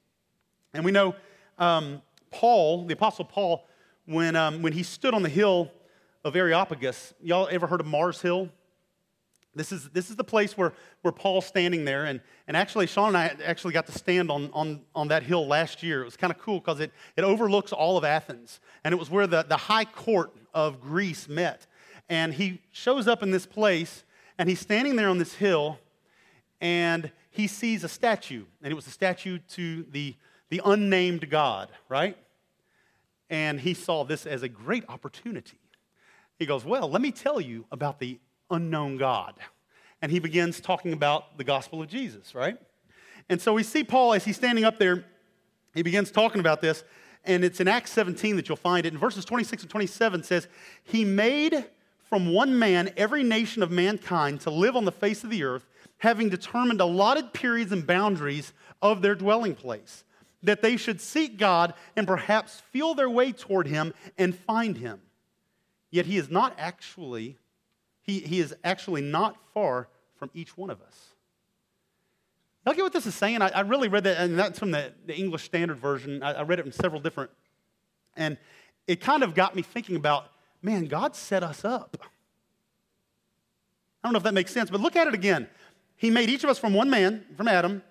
And 0.75 0.85
we 0.85 0.91
know 0.91 1.15
um, 1.57 2.03
Paul, 2.33 2.87
the 2.87 2.95
Apostle 2.95 3.27
Paul, 3.27 3.69
when, 4.05 4.35
um, 4.35 4.63
when 4.63 4.73
he 4.73 4.83
stood 4.83 5.15
on 5.15 5.23
the 5.23 5.29
hill 5.29 5.71
of 6.25 6.35
Areopagus, 6.35 7.15
y'all 7.23 7.47
ever 7.53 7.69
heard 7.69 7.81
of 7.81 7.87
Mars 7.87 8.21
Hill? 8.21 8.49
This 9.55 9.73
is, 9.73 9.89
this 9.91 10.11
is 10.11 10.17
the 10.17 10.25
place 10.25 10.57
where, 10.57 10.73
where 11.03 11.13
Paul's 11.13 11.47
standing 11.47 11.85
there. 11.85 12.05
And, 12.05 12.21
and 12.47 12.57
actually, 12.57 12.87
Sean 12.87 13.09
and 13.09 13.17
I 13.17 13.37
actually 13.45 13.73
got 13.73 13.87
to 13.87 13.93
stand 13.93 14.31
on, 14.31 14.51
on, 14.53 14.83
on 14.95 15.09
that 15.09 15.25
hill 15.25 15.47
last 15.47 15.83
year. 15.83 16.03
It 16.03 16.05
was 16.05 16.17
kind 16.17 16.33
of 16.33 16.39
cool 16.39 16.61
because 16.61 16.79
it, 16.79 16.93
it 17.17 17.25
overlooks 17.25 17.73
all 17.73 17.99
of 17.99 18.05
Athens. 18.05 18.61
And 18.85 18.93
it 18.93 18.97
was 18.97 19.11
where 19.11 19.27
the, 19.27 19.43
the 19.43 19.57
high 19.57 19.87
court 19.87 20.33
of 20.55 20.81
Greece 20.81 21.29
met. 21.29 21.67
And 22.09 22.33
he 22.33 22.61
shows 22.71 23.09
up 23.09 23.23
in 23.23 23.31
this 23.31 23.47
place, 23.47 24.05
and 24.39 24.49
he's 24.49 24.61
standing 24.61 24.97
there 24.97 25.09
on 25.09 25.19
this 25.19 25.35
hill, 25.35 25.79
and 26.61 27.11
he 27.31 27.47
sees 27.47 27.83
a 27.83 27.89
statue. 27.89 28.45
And 28.63 28.71
it 28.71 28.75
was 28.75 28.87
a 28.87 28.91
statue 28.91 29.39
to 29.51 29.85
the, 29.91 30.15
the 30.49 30.61
unnamed 30.65 31.29
God, 31.29 31.71
right? 31.89 32.17
And 33.29 33.61
he 33.61 33.75
saw 33.75 34.05
this 34.05 34.27
as 34.27 34.43
a 34.43 34.49
great 34.49 34.85
opportunity. 34.89 35.59
He 36.39 36.47
goes, 36.47 36.65
Well, 36.65 36.89
let 36.91 37.03
me 37.03 37.13
tell 37.13 37.41
you 37.41 37.65
about 37.71 37.99
the 37.99 38.19
unknown 38.51 38.97
God. 38.97 39.35
And 40.03 40.11
he 40.11 40.19
begins 40.19 40.61
talking 40.61 40.93
about 40.93 41.37
the 41.37 41.45
gospel 41.45 41.83
of 41.83 41.89
Jesus, 41.89 42.35
right? 42.35 42.57
And 43.29 43.41
so 43.41 43.53
we 43.53 43.63
see 43.63 43.85
Paul 43.85 44.15
as 44.15 44.25
he's 44.25 44.37
standing 44.37 44.65
up 44.65 44.79
there, 44.79 45.05
he 45.75 45.83
begins 45.83 46.11
talking 46.11 46.41
about 46.41 46.61
this, 46.61 46.83
and 47.25 47.45
it's 47.45 47.61
in 47.61 47.69
Acts 47.69 47.93
17 47.93 48.37
that 48.37 48.49
you'll 48.49 48.57
find 48.57 48.87
it. 48.87 48.93
In 48.93 48.99
verses 48.99 49.25
26 49.25 49.63
and 49.63 49.71
27 49.71 50.23
says, 50.23 50.49
He 50.83 51.05
made 51.05 51.65
from 52.03 52.33
one 52.33 52.59
man 52.59 52.91
every 52.97 53.23
nation 53.23 53.63
of 53.63 53.71
mankind 53.71 54.41
to 54.41 54.51
live 54.51 54.75
on 54.75 54.85
the 54.85 54.93
face 54.93 55.23
of 55.23 55.31
the 55.31 55.45
earth, 55.45 55.67
having 55.99 56.29
determined 56.29 56.81
allotted 56.81 57.33
periods 57.33 57.73
and 57.73 57.87
boundaries 57.87 58.53
of 58.83 59.03
their 59.03 59.15
dwelling 59.15 59.55
place, 59.55 60.05
that 60.43 60.63
they 60.63 60.77
should 60.77 61.01
seek 61.01 61.39
God 61.39 61.75
and 61.95 62.07
perhaps 62.07 62.63
feel 62.73 62.95
their 62.95 63.11
way 63.11 63.31
toward 63.33 63.67
him 63.67 63.93
and 64.19 64.35
find 64.35 64.79
him. 64.79 65.01
Yet 65.91 66.07
he 66.07 66.17
is 66.17 66.31
not 66.31 66.55
actually 66.59 67.37
he, 68.11 68.21
he 68.21 68.41
is 68.41 68.55
actually 68.65 69.03
not 69.03 69.37
far 69.55 69.89
from 70.17 70.31
each 70.35 70.57
one 70.57 70.71
of 70.71 70.81
us. 70.83 71.15
Y'all 72.67 72.75
get 72.75 72.83
what 72.83 72.93
this 72.93 73.07
is 73.07 73.15
saying? 73.15 73.41
I, 73.41 73.49
I 73.49 73.61
really 73.61 73.89
read 73.89 74.05
that, 74.05 74.19
and 74.19 74.39
that's 74.39 74.59
from 74.59 74.73
the, 74.73 74.93
the 75.07 75.17
English 75.17 75.45
Standard 75.45 75.79
Version. 75.79 76.23
I, 76.23 76.33
I 76.33 76.43
read 76.43 76.59
it 76.59 76.67
in 76.67 76.73
several 76.73 77.01
different, 77.01 77.31
and 78.17 78.37
it 78.87 79.01
kind 79.01 79.23
of 79.23 79.35
got 79.35 79.55
me 79.55 79.63
thinking 79.63 79.97
about, 79.97 80.27
man, 80.61 80.87
God 80.87 81.15
set 81.15 81.43
us 81.43 81.65
up. 81.65 81.97
I 84.03 84.09
don't 84.09 84.13
know 84.13 84.19
if 84.19 84.25
that 84.25 84.35
makes 84.35 84.53
sense, 84.53 84.71
but 84.71 84.81
look 84.81 84.97
at 84.97 85.07
it 85.07 85.15
again. 85.15 85.49
He 85.97 86.11
made 86.11 86.29
each 86.29 86.43
of 86.45 86.51
us 86.51 86.59
from 86.59 86.75
one 86.75 86.91
man, 86.91 87.25
from 87.37 87.49
Adam, 87.49 87.83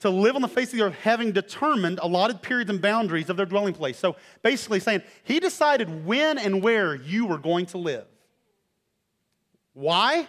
to 0.00 0.10
live 0.10 0.36
on 0.36 0.42
the 0.42 0.48
face 0.48 0.72
of 0.72 0.78
the 0.78 0.84
earth, 0.84 0.94
having 1.02 1.32
determined 1.32 1.98
allotted 2.02 2.42
periods 2.42 2.70
and 2.70 2.80
boundaries 2.80 3.28
of 3.28 3.36
their 3.36 3.46
dwelling 3.46 3.74
place. 3.74 3.98
So 3.98 4.16
basically, 4.42 4.80
saying, 4.80 5.02
He 5.24 5.40
decided 5.40 6.06
when 6.06 6.38
and 6.38 6.62
where 6.62 6.94
you 6.94 7.26
were 7.26 7.38
going 7.38 7.66
to 7.66 7.78
live. 7.78 8.06
Why? 9.76 10.26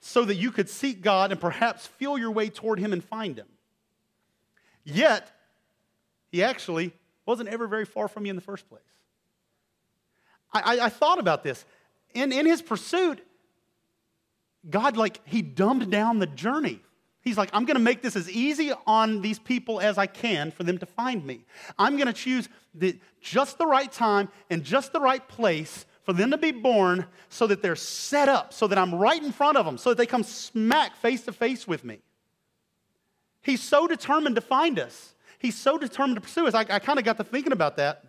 So 0.00 0.26
that 0.26 0.34
you 0.34 0.52
could 0.52 0.68
seek 0.68 1.00
God 1.00 1.32
and 1.32 1.40
perhaps 1.40 1.86
feel 1.86 2.18
your 2.18 2.30
way 2.30 2.50
toward 2.50 2.78
Him 2.78 2.92
and 2.92 3.02
find 3.02 3.38
Him. 3.38 3.46
Yet, 4.84 5.32
He 6.30 6.44
actually 6.44 6.92
wasn't 7.24 7.48
ever 7.48 7.66
very 7.66 7.86
far 7.86 8.08
from 8.08 8.26
you 8.26 8.30
in 8.30 8.36
the 8.36 8.42
first 8.42 8.68
place. 8.68 8.82
I, 10.52 10.60
I, 10.60 10.84
I 10.84 10.88
thought 10.90 11.18
about 11.18 11.42
this. 11.42 11.64
In, 12.12 12.30
in 12.30 12.44
His 12.44 12.60
pursuit, 12.60 13.26
God, 14.68 14.98
like, 14.98 15.26
He 15.26 15.40
dumbed 15.40 15.90
down 15.90 16.18
the 16.18 16.26
journey. 16.26 16.80
He's 17.22 17.38
like, 17.38 17.48
I'm 17.54 17.64
going 17.64 17.76
to 17.76 17.82
make 17.82 18.02
this 18.02 18.16
as 18.16 18.30
easy 18.30 18.70
on 18.86 19.22
these 19.22 19.38
people 19.38 19.80
as 19.80 19.96
I 19.96 20.06
can 20.06 20.50
for 20.50 20.64
them 20.64 20.76
to 20.76 20.86
find 20.86 21.24
me. 21.24 21.40
I'm 21.78 21.96
going 21.96 22.06
to 22.06 22.12
choose 22.12 22.50
the, 22.74 22.98
just 23.22 23.56
the 23.56 23.66
right 23.66 23.90
time 23.90 24.28
and 24.50 24.62
just 24.62 24.92
the 24.92 25.00
right 25.00 25.26
place 25.26 25.86
for 26.10 26.14
them 26.14 26.32
to 26.32 26.38
be 26.38 26.50
born 26.50 27.06
so 27.28 27.46
that 27.46 27.62
they're 27.62 27.76
set 27.76 28.28
up, 28.28 28.52
so 28.52 28.66
that 28.66 28.76
I'm 28.76 28.92
right 28.92 29.22
in 29.22 29.30
front 29.30 29.56
of 29.56 29.64
them, 29.64 29.78
so 29.78 29.90
that 29.90 29.96
they 29.96 30.06
come 30.06 30.24
smack 30.24 30.96
face 30.96 31.22
to 31.26 31.32
face 31.32 31.68
with 31.68 31.84
me. 31.84 32.00
He's 33.42 33.62
so 33.62 33.86
determined 33.86 34.34
to 34.34 34.40
find 34.40 34.80
us. 34.80 35.14
He's 35.38 35.56
so 35.56 35.78
determined 35.78 36.16
to 36.16 36.20
pursue 36.20 36.48
us. 36.48 36.54
I, 36.54 36.66
I 36.68 36.80
kind 36.80 36.98
of 36.98 37.04
got 37.04 37.16
to 37.18 37.22
thinking 37.24 37.52
about 37.52 37.76
that. 37.76 38.02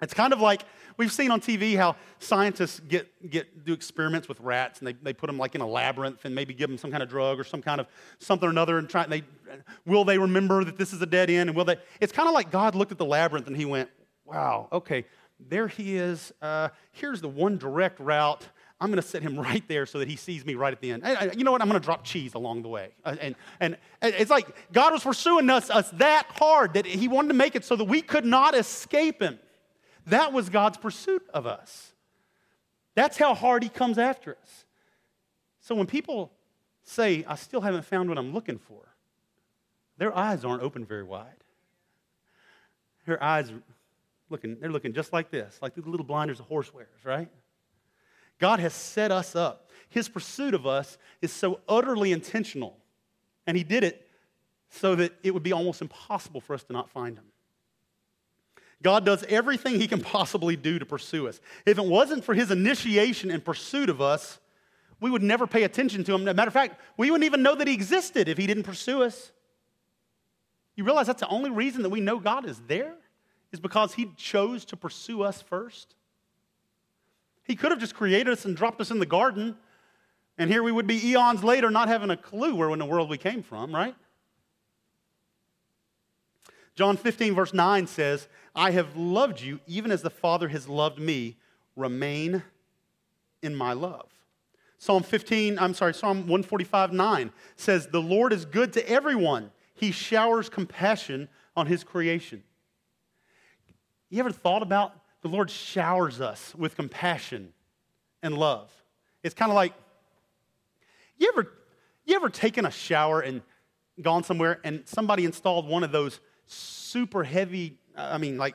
It's 0.00 0.14
kind 0.14 0.32
of 0.32 0.40
like 0.40 0.62
we've 0.98 1.10
seen 1.10 1.32
on 1.32 1.40
TV 1.40 1.76
how 1.76 1.96
scientists 2.20 2.78
get, 2.78 3.28
get 3.28 3.64
do 3.64 3.72
experiments 3.72 4.28
with 4.28 4.38
rats 4.38 4.78
and 4.78 4.86
they, 4.86 4.92
they 4.92 5.12
put 5.12 5.26
them 5.26 5.36
like 5.36 5.56
in 5.56 5.62
a 5.62 5.66
labyrinth 5.66 6.24
and 6.24 6.32
maybe 6.32 6.54
give 6.54 6.70
them 6.70 6.78
some 6.78 6.92
kind 6.92 7.02
of 7.02 7.08
drug 7.08 7.40
or 7.40 7.44
some 7.44 7.60
kind 7.60 7.80
of 7.80 7.88
something 8.20 8.46
or 8.46 8.50
another 8.50 8.78
and 8.78 8.88
try 8.88 9.02
and 9.02 9.12
they 9.12 9.22
will 9.84 10.04
they 10.04 10.18
remember 10.18 10.62
that 10.62 10.78
this 10.78 10.92
is 10.92 11.02
a 11.02 11.06
dead 11.06 11.28
end 11.28 11.50
and 11.50 11.56
will 11.56 11.64
they 11.64 11.76
it's 12.00 12.12
kind 12.12 12.28
of 12.28 12.34
like 12.34 12.52
God 12.52 12.76
looked 12.76 12.92
at 12.92 12.98
the 12.98 13.04
labyrinth 13.04 13.48
and 13.48 13.56
he 13.56 13.64
went, 13.64 13.90
Wow, 14.24 14.68
okay, 14.72 15.04
there 15.48 15.68
he 15.68 15.96
is. 15.96 16.32
Uh, 16.40 16.68
here's 16.92 17.20
the 17.20 17.28
one 17.28 17.58
direct 17.58 18.00
route. 18.00 18.46
I'm 18.80 18.88
going 18.88 19.00
to 19.00 19.06
set 19.06 19.22
him 19.22 19.38
right 19.38 19.62
there 19.68 19.86
so 19.86 20.00
that 20.00 20.08
he 20.08 20.16
sees 20.16 20.44
me 20.44 20.54
right 20.56 20.72
at 20.72 20.80
the 20.80 20.90
end. 20.90 21.04
And, 21.04 21.38
you 21.38 21.44
know 21.44 21.52
what? 21.52 21.62
I'm 21.62 21.68
going 21.68 21.80
to 21.80 21.84
drop 21.84 22.02
cheese 22.04 22.34
along 22.34 22.62
the 22.62 22.68
way. 22.68 22.88
Uh, 23.04 23.14
and, 23.20 23.36
and 23.60 23.76
it's 24.02 24.30
like 24.30 24.48
God 24.72 24.92
was 24.92 25.04
pursuing 25.04 25.48
us, 25.50 25.70
us 25.70 25.88
that 25.92 26.26
hard 26.30 26.74
that 26.74 26.84
he 26.84 27.06
wanted 27.06 27.28
to 27.28 27.34
make 27.34 27.54
it 27.54 27.64
so 27.64 27.76
that 27.76 27.84
we 27.84 28.02
could 28.02 28.24
not 28.24 28.56
escape 28.56 29.22
him. 29.22 29.38
That 30.06 30.32
was 30.32 30.48
God's 30.48 30.78
pursuit 30.78 31.22
of 31.32 31.46
us. 31.46 31.92
That's 32.96 33.16
how 33.16 33.34
hard 33.34 33.62
he 33.62 33.68
comes 33.68 33.98
after 33.98 34.36
us. 34.42 34.64
So 35.60 35.76
when 35.76 35.86
people 35.86 36.32
say, 36.82 37.24
I 37.28 37.36
still 37.36 37.60
haven't 37.60 37.84
found 37.84 38.08
what 38.08 38.18
I'm 38.18 38.34
looking 38.34 38.58
for, 38.58 38.82
their 39.96 40.16
eyes 40.16 40.44
aren't 40.44 40.62
open 40.62 40.84
very 40.84 41.04
wide. 41.04 41.28
Their 43.06 43.22
eyes 43.22 43.52
looking, 44.32 44.58
they're 44.58 44.70
looking 44.70 44.92
just 44.92 45.12
like 45.12 45.30
this, 45.30 45.58
like 45.62 45.74
the 45.74 45.82
little 45.82 46.04
blinders 46.04 46.40
a 46.40 46.42
horse 46.42 46.72
wears, 46.74 46.88
right? 47.04 47.28
God 48.40 48.58
has 48.58 48.74
set 48.74 49.12
us 49.12 49.36
up. 49.36 49.70
His 49.88 50.08
pursuit 50.08 50.54
of 50.54 50.66
us 50.66 50.98
is 51.20 51.32
so 51.32 51.60
utterly 51.68 52.10
intentional. 52.10 52.76
And 53.46 53.56
He 53.56 53.62
did 53.62 53.84
it 53.84 54.08
so 54.70 54.96
that 54.96 55.12
it 55.22 55.32
would 55.32 55.42
be 55.42 55.52
almost 55.52 55.80
impossible 55.80 56.40
for 56.40 56.54
us 56.54 56.64
to 56.64 56.72
not 56.72 56.90
find 56.90 57.16
Him. 57.16 57.26
God 58.82 59.04
does 59.04 59.22
everything 59.28 59.78
He 59.80 59.86
can 59.86 60.00
possibly 60.00 60.56
do 60.56 60.78
to 60.78 60.86
pursue 60.86 61.28
us. 61.28 61.40
If 61.66 61.78
it 61.78 61.84
wasn't 61.84 62.24
for 62.24 62.34
His 62.34 62.50
initiation 62.50 63.30
and 63.30 63.44
pursuit 63.44 63.88
of 63.88 64.00
us, 64.00 64.40
we 65.00 65.10
would 65.10 65.22
never 65.22 65.46
pay 65.46 65.62
attention 65.64 66.02
to 66.04 66.14
Him. 66.14 66.24
Matter 66.24 66.48
of 66.48 66.52
fact, 66.52 66.80
we 66.96 67.10
wouldn't 67.10 67.26
even 67.26 67.42
know 67.42 67.54
that 67.54 67.68
He 67.68 67.74
existed 67.74 68.28
if 68.28 68.38
He 68.38 68.46
didn't 68.46 68.64
pursue 68.64 69.02
us. 69.02 69.30
You 70.74 70.84
realize 70.84 71.06
that's 71.06 71.20
the 71.20 71.28
only 71.28 71.50
reason 71.50 71.82
that 71.82 71.90
we 71.90 72.00
know 72.00 72.18
God 72.18 72.46
is 72.46 72.60
there? 72.66 72.94
Is 73.52 73.60
because 73.60 73.94
He 73.94 74.12
chose 74.16 74.64
to 74.66 74.76
pursue 74.76 75.22
us 75.22 75.42
first? 75.42 75.94
He 77.44 77.54
could 77.54 77.70
have 77.70 77.80
just 77.80 77.94
created 77.94 78.28
us 78.28 78.44
and 78.44 78.56
dropped 78.56 78.80
us 78.80 78.90
in 78.90 78.98
the 78.98 79.06
garden, 79.06 79.56
and 80.38 80.50
here 80.50 80.62
we 80.62 80.72
would 80.72 80.86
be 80.86 81.10
eons 81.10 81.44
later 81.44 81.70
not 81.70 81.88
having 81.88 82.10
a 82.10 82.16
clue 82.16 82.54
where 82.54 82.70
in 82.70 82.78
the 82.78 82.86
world 82.86 83.10
we 83.10 83.18
came 83.18 83.42
from, 83.42 83.74
right? 83.74 83.94
John 86.74 86.96
15, 86.96 87.34
verse 87.34 87.52
9 87.52 87.86
says, 87.86 88.28
I 88.54 88.70
have 88.70 88.96
loved 88.96 89.40
you 89.40 89.60
even 89.66 89.90
as 89.90 90.02
the 90.02 90.10
Father 90.10 90.48
has 90.48 90.68
loved 90.68 90.98
me. 90.98 91.36
Remain 91.76 92.42
in 93.42 93.54
my 93.54 93.72
love. 93.72 94.08
Psalm 94.78 95.02
15, 95.02 95.58
I'm 95.58 95.74
sorry, 95.74 95.94
Psalm 95.94 96.20
145, 96.20 96.92
9 96.92 97.32
says, 97.56 97.86
The 97.86 98.00
Lord 98.00 98.32
is 98.32 98.44
good 98.44 98.72
to 98.72 98.88
everyone. 98.88 99.50
He 99.74 99.92
showers 99.92 100.48
compassion 100.48 101.28
on 101.56 101.66
his 101.66 101.84
creation. 101.84 102.42
You 104.12 104.18
ever 104.20 104.30
thought 104.30 104.60
about 104.60 104.92
the 105.22 105.28
Lord 105.28 105.50
showers 105.50 106.20
us 106.20 106.54
with 106.54 106.76
compassion 106.76 107.54
and 108.22 108.36
love? 108.36 108.70
It's 109.22 109.34
kind 109.34 109.50
of 109.50 109.56
like, 109.56 109.72
you 111.16 111.32
ever, 111.32 111.50
you 112.04 112.14
ever 112.14 112.28
taken 112.28 112.66
a 112.66 112.70
shower 112.70 113.22
and 113.22 113.40
gone 114.02 114.22
somewhere 114.22 114.60
and 114.64 114.82
somebody 114.84 115.24
installed 115.24 115.66
one 115.66 115.82
of 115.82 115.92
those 115.92 116.20
super 116.46 117.24
heavy, 117.24 117.78
I 117.96 118.18
mean, 118.18 118.36
like 118.36 118.54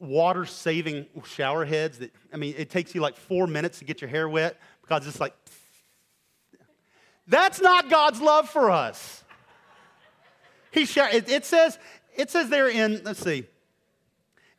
water 0.00 0.44
saving 0.44 1.06
shower 1.24 1.64
heads 1.64 1.96
that, 2.00 2.12
I 2.30 2.36
mean, 2.36 2.54
it 2.58 2.68
takes 2.68 2.94
you 2.94 3.00
like 3.00 3.16
four 3.16 3.46
minutes 3.46 3.78
to 3.78 3.86
get 3.86 4.02
your 4.02 4.10
hair 4.10 4.28
wet 4.28 4.60
because 4.82 5.06
it's 5.06 5.18
like, 5.18 5.34
that's 7.26 7.58
not 7.58 7.88
God's 7.88 8.20
love 8.20 8.50
for 8.50 8.70
us. 8.70 9.24
He 10.72 10.82
it 10.82 11.46
says, 11.46 11.78
it 12.14 12.28
says 12.30 12.50
there 12.50 12.68
in, 12.68 13.00
let's 13.02 13.20
see, 13.20 13.46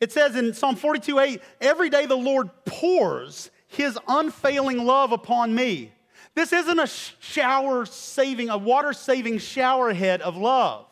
it 0.01 0.11
says 0.11 0.35
in 0.35 0.53
Psalm 0.53 0.75
42 0.75 1.19
8, 1.19 1.41
every 1.61 1.89
day 1.89 2.07
the 2.07 2.15
Lord 2.15 2.49
pours 2.65 3.51
his 3.67 3.97
unfailing 4.07 4.83
love 4.83 5.11
upon 5.11 5.55
me. 5.55 5.93
This 6.33 6.51
isn't 6.51 6.79
a 6.79 6.87
shower 6.87 7.85
saving, 7.85 8.49
a 8.49 8.57
water 8.57 8.93
saving 8.93 9.37
shower 9.37 9.93
head 9.93 10.21
of 10.21 10.35
love. 10.35 10.87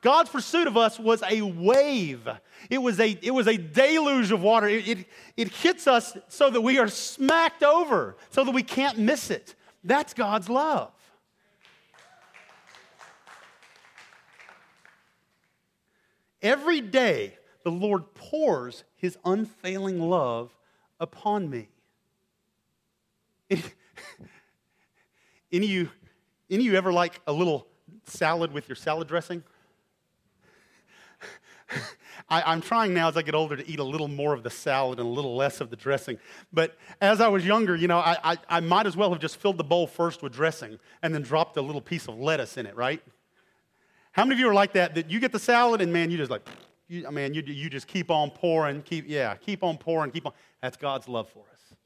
God's 0.00 0.30
pursuit 0.30 0.66
of 0.66 0.76
us 0.76 0.98
was 0.98 1.22
a 1.22 1.42
wave. 1.42 2.28
It 2.70 2.78
was 2.78 3.00
a, 3.00 3.18
it 3.22 3.32
was 3.32 3.48
a 3.48 3.56
deluge 3.56 4.32
of 4.32 4.42
water. 4.42 4.68
It, 4.68 4.88
it, 4.88 5.06
it 5.36 5.48
hits 5.48 5.86
us 5.86 6.16
so 6.28 6.50
that 6.50 6.60
we 6.60 6.78
are 6.78 6.88
smacked 6.88 7.62
over, 7.62 8.16
so 8.30 8.44
that 8.44 8.50
we 8.50 8.62
can't 8.62 8.98
miss 8.98 9.30
it. 9.30 9.54
That's 9.82 10.14
God's 10.14 10.48
love. 10.48 10.92
Every 16.42 16.82
day, 16.82 17.38
the 17.64 17.70
Lord 17.70 18.14
pours 18.14 18.84
his 18.94 19.18
unfailing 19.24 20.00
love 20.00 20.54
upon 21.00 21.50
me. 21.50 21.68
any 23.50 25.66
you, 25.66 25.90
any 26.50 26.64
you 26.64 26.74
ever 26.74 26.92
like 26.92 27.20
a 27.26 27.32
little 27.32 27.66
salad 28.04 28.52
with 28.52 28.68
your 28.68 28.76
salad 28.76 29.08
dressing? 29.08 29.42
I, 32.28 32.52
am 32.52 32.60
trying 32.60 32.92
now 32.92 33.08
as 33.08 33.16
I 33.16 33.22
get 33.22 33.34
older 33.34 33.56
to 33.56 33.68
eat 33.68 33.78
a 33.78 33.84
little 33.84 34.08
more 34.08 34.34
of 34.34 34.42
the 34.42 34.50
salad 34.50 34.98
and 34.98 35.08
a 35.08 35.10
little 35.10 35.34
less 35.34 35.60
of 35.60 35.70
the 35.70 35.76
dressing. 35.76 36.18
But 36.52 36.76
as 37.00 37.20
I 37.20 37.28
was 37.28 37.46
younger, 37.46 37.74
you 37.74 37.88
know, 37.88 37.98
I, 37.98 38.18
I, 38.22 38.38
I 38.48 38.60
might 38.60 38.86
as 38.86 38.96
well 38.96 39.10
have 39.10 39.20
just 39.20 39.36
filled 39.36 39.56
the 39.56 39.64
bowl 39.64 39.86
first 39.86 40.22
with 40.22 40.32
dressing 40.32 40.78
and 41.02 41.14
then 41.14 41.22
dropped 41.22 41.56
a 41.56 41.62
little 41.62 41.80
piece 41.80 42.08
of 42.08 42.18
lettuce 42.18 42.58
in 42.58 42.66
it, 42.66 42.76
right? 42.76 43.02
How 44.12 44.24
many 44.24 44.34
of 44.34 44.40
you 44.40 44.48
are 44.48 44.54
like 44.54 44.74
that? 44.74 44.94
That 44.94 45.10
you 45.10 45.18
get 45.18 45.32
the 45.32 45.38
salad 45.38 45.80
and 45.80 45.92
man, 45.92 46.10
you 46.10 46.18
just 46.18 46.30
like, 46.30 46.46
you, 46.88 47.10
mean, 47.10 47.34
you, 47.34 47.42
you 47.42 47.70
just 47.70 47.86
keep 47.86 48.10
on 48.10 48.30
pouring, 48.30 48.82
keep, 48.82 49.06
yeah, 49.08 49.34
keep 49.36 49.62
on 49.62 49.78
pouring, 49.78 50.10
keep 50.10 50.26
on. 50.26 50.32
That's 50.60 50.76
God's 50.76 51.08
love 51.08 51.28
for 51.28 51.44
us. 51.52 51.76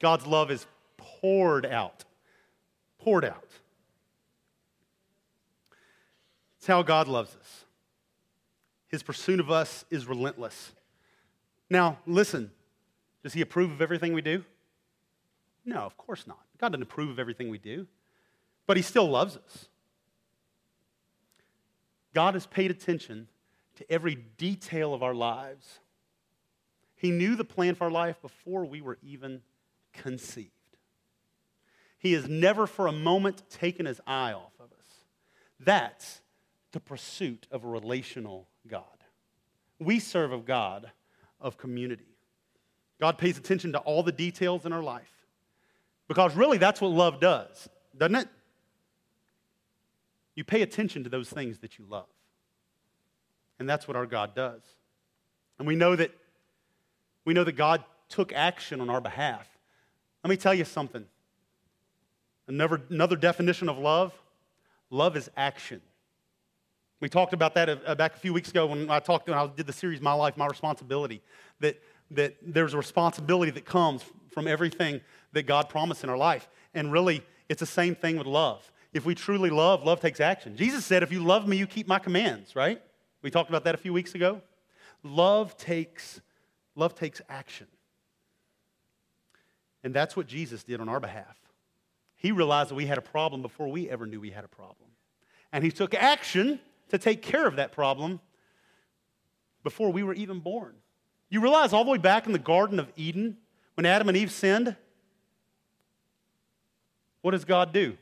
God's 0.00 0.26
love 0.26 0.50
is 0.50 0.66
poured 0.96 1.64
out. 1.66 2.04
Poured 2.98 3.24
out. 3.24 3.48
It's 6.58 6.66
how 6.66 6.82
God 6.82 7.08
loves 7.08 7.34
us. 7.36 7.64
His 8.88 9.02
pursuit 9.02 9.40
of 9.40 9.50
us 9.50 9.84
is 9.90 10.06
relentless. 10.06 10.72
Now, 11.70 11.98
listen, 12.06 12.50
does 13.22 13.32
he 13.32 13.40
approve 13.40 13.70
of 13.70 13.80
everything 13.82 14.12
we 14.12 14.22
do? 14.22 14.44
No, 15.64 15.80
of 15.80 15.96
course 15.96 16.26
not. 16.26 16.40
God 16.58 16.72
doesn't 16.72 16.82
approve 16.82 17.10
of 17.10 17.18
everything 17.18 17.50
we 17.50 17.58
do, 17.58 17.86
but 18.66 18.76
he 18.76 18.82
still 18.82 19.08
loves 19.08 19.36
us. 19.36 19.68
God 22.14 22.34
has 22.34 22.46
paid 22.46 22.70
attention 22.70 23.28
to 23.78 23.90
every 23.90 24.16
detail 24.16 24.92
of 24.92 25.04
our 25.04 25.14
lives. 25.14 25.78
He 26.96 27.12
knew 27.12 27.36
the 27.36 27.44
plan 27.44 27.76
for 27.76 27.84
our 27.84 27.90
life 27.90 28.20
before 28.20 28.64
we 28.64 28.80
were 28.80 28.98
even 29.02 29.40
conceived. 29.92 30.50
He 31.98 32.12
has 32.12 32.28
never 32.28 32.66
for 32.66 32.88
a 32.88 32.92
moment 32.92 33.48
taken 33.50 33.86
his 33.86 34.00
eye 34.04 34.32
off 34.32 34.52
of 34.58 34.66
us. 34.66 34.86
That's 35.60 36.20
the 36.72 36.80
pursuit 36.80 37.46
of 37.52 37.64
a 37.64 37.68
relational 37.68 38.48
God. 38.66 38.82
We 39.78 40.00
serve 40.00 40.32
a 40.32 40.38
God 40.38 40.90
of 41.40 41.56
community. 41.56 42.16
God 43.00 43.16
pays 43.16 43.38
attention 43.38 43.72
to 43.72 43.78
all 43.78 44.02
the 44.02 44.10
details 44.10 44.66
in 44.66 44.72
our 44.72 44.82
life 44.82 45.12
because 46.08 46.34
really 46.34 46.58
that's 46.58 46.80
what 46.80 46.90
love 46.90 47.20
does, 47.20 47.68
doesn't 47.96 48.16
it? 48.16 48.28
You 50.34 50.42
pay 50.42 50.62
attention 50.62 51.04
to 51.04 51.10
those 51.10 51.28
things 51.28 51.58
that 51.60 51.78
you 51.78 51.84
love. 51.88 52.06
And 53.58 53.68
that's 53.68 53.88
what 53.88 53.96
our 53.96 54.06
God 54.06 54.34
does. 54.34 54.62
And 55.58 55.66
we 55.66 55.74
know 55.74 55.96
that 55.96 56.12
we 57.24 57.34
know 57.34 57.44
that 57.44 57.56
God 57.56 57.84
took 58.08 58.32
action 58.32 58.80
on 58.80 58.88
our 58.88 59.00
behalf. 59.00 59.46
Let 60.24 60.30
me 60.30 60.36
tell 60.36 60.54
you 60.54 60.64
something. 60.64 61.04
Another, 62.46 62.80
another 62.88 63.16
definition 63.16 63.68
of 63.68 63.78
love 63.78 64.14
love 64.90 65.16
is 65.16 65.30
action. 65.36 65.82
We 67.00 67.08
talked 67.08 67.32
about 67.32 67.54
that 67.54 67.68
uh, 67.86 67.94
back 67.94 68.16
a 68.16 68.18
few 68.18 68.32
weeks 68.32 68.50
ago 68.50 68.66
when 68.66 68.90
I 68.90 68.98
talked 68.98 69.28
when 69.28 69.38
I 69.38 69.46
did 69.46 69.66
the 69.66 69.72
series 69.72 70.00
My 70.00 70.12
Life, 70.12 70.36
My 70.36 70.46
Responsibility. 70.46 71.22
That, 71.60 71.80
that 72.10 72.36
there's 72.42 72.74
a 72.74 72.78
responsibility 72.78 73.50
that 73.52 73.64
comes 73.64 74.02
from 74.30 74.48
everything 74.48 75.00
that 75.32 75.44
God 75.46 75.68
promised 75.68 76.02
in 76.02 76.10
our 76.10 76.16
life. 76.16 76.48
And 76.74 76.90
really, 76.90 77.22
it's 77.48 77.60
the 77.60 77.66
same 77.66 77.94
thing 77.94 78.16
with 78.16 78.26
love. 78.26 78.72
If 78.92 79.04
we 79.04 79.14
truly 79.14 79.50
love, 79.50 79.84
love 79.84 80.00
takes 80.00 80.18
action. 80.18 80.56
Jesus 80.56 80.84
said, 80.84 81.02
If 81.02 81.12
you 81.12 81.22
love 81.22 81.46
me, 81.46 81.56
you 81.56 81.66
keep 81.66 81.86
my 81.86 81.98
commands, 81.98 82.56
right? 82.56 82.80
We 83.22 83.30
talked 83.30 83.48
about 83.48 83.64
that 83.64 83.74
a 83.74 83.78
few 83.78 83.92
weeks 83.92 84.14
ago. 84.14 84.40
Love 85.02 85.56
takes, 85.56 86.20
love 86.74 86.94
takes 86.94 87.20
action. 87.28 87.66
And 89.84 89.94
that's 89.94 90.16
what 90.16 90.26
Jesus 90.26 90.64
did 90.64 90.80
on 90.80 90.88
our 90.88 91.00
behalf. 91.00 91.36
He 92.16 92.32
realized 92.32 92.70
that 92.70 92.74
we 92.74 92.86
had 92.86 92.98
a 92.98 93.02
problem 93.02 93.42
before 93.42 93.68
we 93.68 93.88
ever 93.88 94.06
knew 94.06 94.20
we 94.20 94.30
had 94.30 94.44
a 94.44 94.48
problem. 94.48 94.90
And 95.52 95.62
he 95.62 95.70
took 95.70 95.94
action 95.94 96.60
to 96.90 96.98
take 96.98 97.22
care 97.22 97.46
of 97.46 97.56
that 97.56 97.72
problem 97.72 98.20
before 99.62 99.90
we 99.90 100.02
were 100.02 100.14
even 100.14 100.40
born. 100.40 100.74
You 101.30 101.40
realize 101.40 101.72
all 101.72 101.84
the 101.84 101.90
way 101.90 101.98
back 101.98 102.26
in 102.26 102.32
the 102.32 102.38
Garden 102.38 102.78
of 102.78 102.90
Eden, 102.96 103.36
when 103.74 103.86
Adam 103.86 104.08
and 104.08 104.16
Eve 104.16 104.32
sinned, 104.32 104.74
what 107.20 107.32
does 107.32 107.44
God 107.44 107.72
do? 107.72 107.96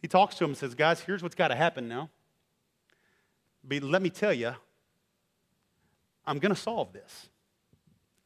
He 0.00 0.08
talks 0.08 0.36
to 0.36 0.44
them 0.44 0.50
and 0.50 0.58
says, 0.58 0.74
Guys, 0.74 1.00
here's 1.00 1.22
what's 1.22 1.34
got 1.34 1.48
to 1.48 1.56
happen 1.56 1.88
now. 1.88 2.10
But 3.66 3.82
let 3.82 4.02
me 4.02 4.10
tell 4.10 4.32
you, 4.32 4.52
I'm 6.26 6.38
going 6.38 6.54
to 6.54 6.60
solve 6.60 6.92
this. 6.92 7.28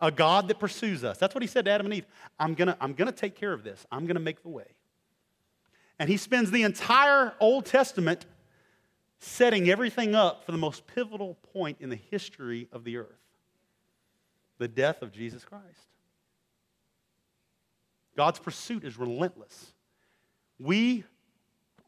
A 0.00 0.10
God 0.10 0.48
that 0.48 0.58
pursues 0.58 1.04
us. 1.04 1.18
That's 1.18 1.34
what 1.34 1.42
he 1.42 1.48
said 1.48 1.66
to 1.66 1.70
Adam 1.70 1.86
and 1.86 1.94
Eve. 1.94 2.06
I'm 2.38 2.54
going 2.54 2.68
to 2.68 2.76
I'm 2.80 2.94
going 2.94 3.06
to 3.06 3.16
take 3.16 3.34
care 3.34 3.52
of 3.52 3.62
this. 3.62 3.86
I'm 3.92 4.06
going 4.06 4.16
to 4.16 4.20
make 4.20 4.42
the 4.42 4.48
way. 4.48 4.64
And 5.98 6.08
he 6.08 6.16
spends 6.16 6.50
the 6.50 6.62
entire 6.62 7.34
Old 7.38 7.66
Testament 7.66 8.24
setting 9.18 9.68
everything 9.68 10.14
up 10.14 10.44
for 10.44 10.52
the 10.52 10.58
most 10.58 10.86
pivotal 10.86 11.34
point 11.52 11.76
in 11.80 11.90
the 11.90 11.96
history 11.96 12.68
of 12.72 12.84
the 12.84 12.96
earth 12.96 13.20
the 14.58 14.68
death 14.68 15.00
of 15.00 15.10
Jesus 15.10 15.42
Christ. 15.42 15.64
God's 18.14 18.38
pursuit 18.38 18.84
is 18.84 18.98
relentless. 18.98 19.72
We 20.58 21.04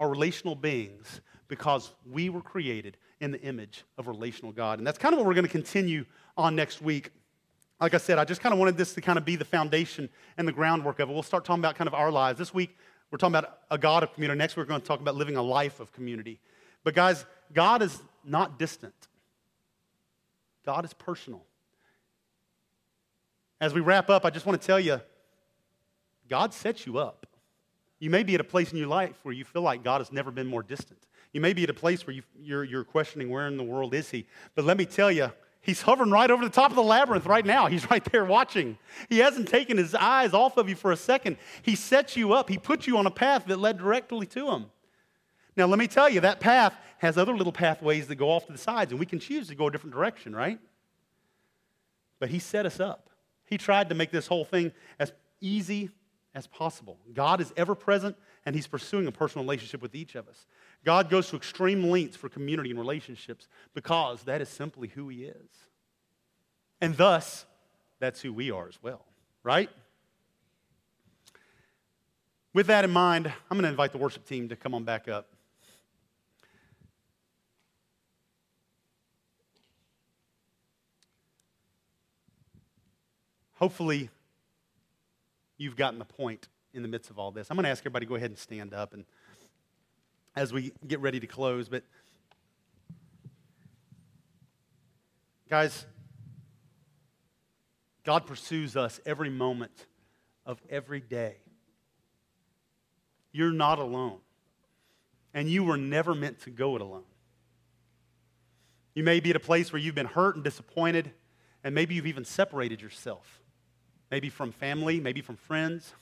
are 0.00 0.08
relational 0.08 0.54
beings 0.54 1.20
because 1.52 1.92
we 2.10 2.30
were 2.30 2.40
created 2.40 2.96
in 3.20 3.30
the 3.30 3.40
image 3.42 3.84
of 3.98 4.08
relational 4.08 4.52
God. 4.52 4.78
And 4.78 4.86
that's 4.86 4.96
kind 4.96 5.12
of 5.12 5.18
what 5.18 5.26
we're 5.26 5.34
going 5.34 5.44
to 5.44 5.50
continue 5.50 6.06
on 6.34 6.56
next 6.56 6.80
week. 6.80 7.10
Like 7.78 7.92
I 7.92 7.98
said, 7.98 8.16
I 8.16 8.24
just 8.24 8.40
kind 8.40 8.54
of 8.54 8.58
wanted 8.58 8.78
this 8.78 8.94
to 8.94 9.02
kind 9.02 9.18
of 9.18 9.26
be 9.26 9.36
the 9.36 9.44
foundation 9.44 10.08
and 10.38 10.48
the 10.48 10.52
groundwork 10.52 10.98
of 10.98 11.10
it. 11.10 11.12
We'll 11.12 11.22
start 11.22 11.44
talking 11.44 11.60
about 11.60 11.76
kind 11.76 11.88
of 11.88 11.92
our 11.92 12.10
lives. 12.10 12.38
This 12.38 12.54
week, 12.54 12.74
we're 13.10 13.18
talking 13.18 13.34
about 13.34 13.58
a 13.70 13.76
God 13.76 14.02
of 14.02 14.14
community. 14.14 14.38
Next, 14.38 14.56
we're 14.56 14.64
going 14.64 14.80
to 14.80 14.86
talk 14.86 15.00
about 15.00 15.14
living 15.14 15.36
a 15.36 15.42
life 15.42 15.78
of 15.78 15.92
community. 15.92 16.40
But, 16.84 16.94
guys, 16.94 17.26
God 17.52 17.82
is 17.82 18.00
not 18.24 18.58
distant, 18.58 18.94
God 20.64 20.86
is 20.86 20.94
personal. 20.94 21.44
As 23.60 23.74
we 23.74 23.82
wrap 23.82 24.08
up, 24.08 24.24
I 24.24 24.30
just 24.30 24.46
want 24.46 24.58
to 24.58 24.66
tell 24.66 24.80
you 24.80 25.02
God 26.30 26.54
sets 26.54 26.86
you 26.86 26.96
up. 26.96 27.26
You 27.98 28.08
may 28.08 28.22
be 28.22 28.34
at 28.34 28.40
a 28.40 28.44
place 28.44 28.72
in 28.72 28.78
your 28.78 28.88
life 28.88 29.16
where 29.22 29.34
you 29.34 29.44
feel 29.44 29.62
like 29.62 29.84
God 29.84 30.00
has 30.00 30.10
never 30.10 30.32
been 30.32 30.46
more 30.46 30.62
distant. 30.62 30.98
You 31.32 31.40
may 31.40 31.52
be 31.52 31.62
at 31.64 31.70
a 31.70 31.74
place 31.74 32.06
where 32.06 32.14
you, 32.14 32.22
you're, 32.38 32.64
you're 32.64 32.84
questioning 32.84 33.30
where 33.30 33.46
in 33.46 33.56
the 33.56 33.62
world 33.62 33.94
is 33.94 34.10
He. 34.10 34.26
But 34.54 34.64
let 34.64 34.76
me 34.76 34.84
tell 34.84 35.10
you, 35.10 35.30
He's 35.62 35.80
hovering 35.80 36.10
right 36.10 36.28
over 36.28 36.44
the 36.44 36.50
top 36.50 36.70
of 36.70 36.76
the 36.76 36.82
labyrinth 36.82 37.24
right 37.24 37.46
now. 37.46 37.68
He's 37.68 37.88
right 37.90 38.04
there 38.10 38.24
watching. 38.24 38.78
He 39.08 39.18
hasn't 39.18 39.46
taken 39.46 39.78
his 39.78 39.94
eyes 39.94 40.34
off 40.34 40.56
of 40.56 40.68
you 40.68 40.74
for 40.74 40.90
a 40.90 40.96
second. 40.96 41.36
He 41.62 41.76
sets 41.76 42.16
you 42.16 42.32
up, 42.32 42.48
he 42.48 42.58
put 42.58 42.86
you 42.86 42.98
on 42.98 43.06
a 43.06 43.12
path 43.12 43.44
that 43.46 43.58
led 43.58 43.78
directly 43.78 44.26
to 44.26 44.50
him. 44.50 44.66
Now, 45.56 45.66
let 45.66 45.78
me 45.78 45.86
tell 45.86 46.08
you, 46.08 46.20
that 46.20 46.40
path 46.40 46.74
has 46.98 47.16
other 47.16 47.36
little 47.36 47.52
pathways 47.52 48.08
that 48.08 48.16
go 48.16 48.30
off 48.30 48.46
to 48.46 48.52
the 48.52 48.58
sides, 48.58 48.90
and 48.90 48.98
we 48.98 49.06
can 49.06 49.20
choose 49.20 49.48
to 49.48 49.54
go 49.54 49.68
a 49.68 49.70
different 49.70 49.94
direction, 49.94 50.34
right? 50.34 50.58
But 52.18 52.30
he 52.30 52.38
set 52.38 52.64
us 52.66 52.80
up. 52.80 53.10
He 53.44 53.58
tried 53.58 53.90
to 53.90 53.94
make 53.94 54.10
this 54.10 54.26
whole 54.26 54.44
thing 54.44 54.72
as 54.98 55.12
easy 55.40 55.90
as 56.34 56.46
possible. 56.46 56.98
God 57.12 57.40
is 57.40 57.52
ever 57.56 57.74
present, 57.74 58.16
and 58.46 58.54
he's 58.56 58.66
pursuing 58.66 59.06
a 59.06 59.12
personal 59.12 59.44
relationship 59.44 59.82
with 59.82 59.94
each 59.94 60.14
of 60.14 60.26
us. 60.26 60.46
God 60.84 61.10
goes 61.10 61.28
to 61.30 61.36
extreme 61.36 61.90
lengths 61.90 62.16
for 62.16 62.28
community 62.28 62.70
and 62.70 62.78
relationships 62.78 63.46
because 63.74 64.22
that 64.24 64.40
is 64.40 64.48
simply 64.48 64.88
who 64.88 65.08
He 65.08 65.24
is. 65.24 65.50
And 66.80 66.96
thus, 66.96 67.44
that's 68.00 68.20
who 68.20 68.32
we 68.32 68.50
are 68.50 68.68
as 68.68 68.82
well, 68.82 69.04
right? 69.44 69.70
With 72.52 72.66
that 72.66 72.84
in 72.84 72.90
mind, 72.90 73.26
I'm 73.26 73.56
going 73.56 73.62
to 73.62 73.70
invite 73.70 73.92
the 73.92 73.98
worship 73.98 74.26
team 74.26 74.48
to 74.48 74.56
come 74.56 74.74
on 74.74 74.84
back 74.84 75.08
up. 75.08 75.28
Hopefully, 83.54 84.10
you've 85.56 85.76
gotten 85.76 86.00
the 86.00 86.04
point 86.04 86.48
in 86.74 86.82
the 86.82 86.88
midst 86.88 87.10
of 87.10 87.18
all 87.18 87.30
this. 87.30 87.48
I'm 87.48 87.56
going 87.56 87.64
to 87.64 87.70
ask 87.70 87.82
everybody 87.82 88.06
to 88.06 88.08
go 88.08 88.16
ahead 88.16 88.30
and 88.30 88.38
stand 88.38 88.74
up 88.74 88.92
and 88.92 89.04
as 90.34 90.52
we 90.52 90.72
get 90.86 91.00
ready 91.00 91.20
to 91.20 91.26
close. 91.26 91.68
But, 91.68 91.84
guys, 95.48 95.86
God 98.04 98.26
pursues 98.26 98.76
us 98.76 99.00
every 99.06 99.30
moment 99.30 99.86
of 100.44 100.60
every 100.70 101.00
day. 101.00 101.36
You're 103.32 103.52
not 103.52 103.78
alone. 103.78 104.18
And 105.34 105.48
you 105.48 105.64
were 105.64 105.78
never 105.78 106.14
meant 106.14 106.40
to 106.42 106.50
go 106.50 106.76
it 106.76 106.82
alone. 106.82 107.04
You 108.94 109.02
may 109.02 109.20
be 109.20 109.30
at 109.30 109.36
a 109.36 109.40
place 109.40 109.72
where 109.72 109.80
you've 109.80 109.94
been 109.94 110.04
hurt 110.04 110.34
and 110.34 110.44
disappointed, 110.44 111.12
and 111.64 111.74
maybe 111.74 111.94
you've 111.94 112.06
even 112.06 112.26
separated 112.26 112.82
yourself. 112.82 113.40
Maybe 114.10 114.28
from 114.28 114.52
family, 114.52 115.00
maybe 115.00 115.22
from 115.22 115.36
friends. 115.36 115.94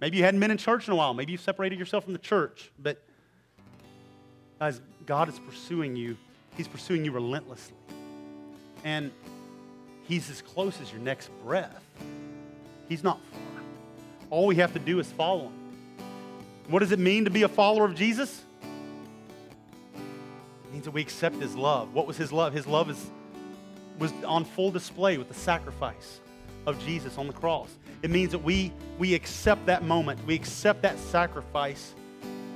Maybe 0.00 0.18
you 0.18 0.24
hadn't 0.24 0.40
been 0.40 0.50
in 0.50 0.58
church 0.58 0.86
in 0.86 0.92
a 0.92 0.96
while. 0.96 1.14
Maybe 1.14 1.32
you've 1.32 1.40
separated 1.40 1.78
yourself 1.78 2.04
from 2.04 2.12
the 2.12 2.18
church. 2.18 2.70
But 2.78 3.02
Guys, 4.60 4.78
God 5.06 5.30
is 5.30 5.38
pursuing 5.38 5.96
you. 5.96 6.18
He's 6.54 6.68
pursuing 6.68 7.02
you 7.02 7.12
relentlessly. 7.12 7.74
And 8.84 9.10
He's 10.04 10.28
as 10.28 10.42
close 10.42 10.78
as 10.82 10.92
your 10.92 11.00
next 11.00 11.30
breath. 11.42 11.82
He's 12.86 13.02
not 13.02 13.18
far. 13.32 13.62
All 14.28 14.46
we 14.46 14.56
have 14.56 14.74
to 14.74 14.78
do 14.78 15.00
is 15.00 15.10
follow 15.12 15.44
Him. 15.44 15.52
What 16.68 16.80
does 16.80 16.92
it 16.92 16.98
mean 16.98 17.24
to 17.24 17.30
be 17.30 17.42
a 17.42 17.48
follower 17.48 17.86
of 17.86 17.94
Jesus? 17.94 18.42
It 19.94 20.72
means 20.72 20.84
that 20.84 20.90
we 20.90 21.00
accept 21.00 21.36
His 21.36 21.56
love. 21.56 21.94
What 21.94 22.06
was 22.06 22.18
His 22.18 22.30
love? 22.30 22.52
His 22.52 22.66
love 22.66 22.90
is, 22.90 23.10
was 23.98 24.12
on 24.26 24.44
full 24.44 24.70
display 24.70 25.16
with 25.16 25.28
the 25.28 25.34
sacrifice 25.34 26.20
of 26.66 26.78
Jesus 26.84 27.16
on 27.16 27.28
the 27.28 27.32
cross. 27.32 27.74
It 28.02 28.10
means 28.10 28.32
that 28.32 28.44
we, 28.44 28.72
we 28.98 29.14
accept 29.14 29.64
that 29.66 29.84
moment, 29.84 30.22
we 30.26 30.34
accept 30.34 30.82
that 30.82 30.98
sacrifice 30.98 31.94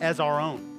as 0.02 0.20
our 0.20 0.38
own. 0.38 0.73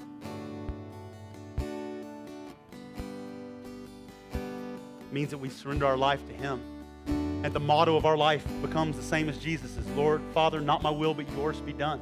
Means 5.15 5.29
that 5.29 5.37
we 5.37 5.47
surrender 5.47 5.85
our 5.85 5.95
life 5.95 6.27
to 6.27 6.33
Him. 6.33 6.59
And 7.07 7.53
the 7.53 7.59
motto 7.59 7.95
of 7.95 8.05
our 8.05 8.17
life 8.17 8.45
becomes 8.61 8.97
the 8.97 9.01
same 9.01 9.29
as 9.29 9.37
Jesus' 9.37 9.77
Lord, 9.95 10.21
Father, 10.33 10.59
not 10.59 10.83
my 10.83 10.89
will, 10.89 11.13
but 11.13 11.31
yours 11.31 11.57
be 11.61 11.71
done. 11.71 12.01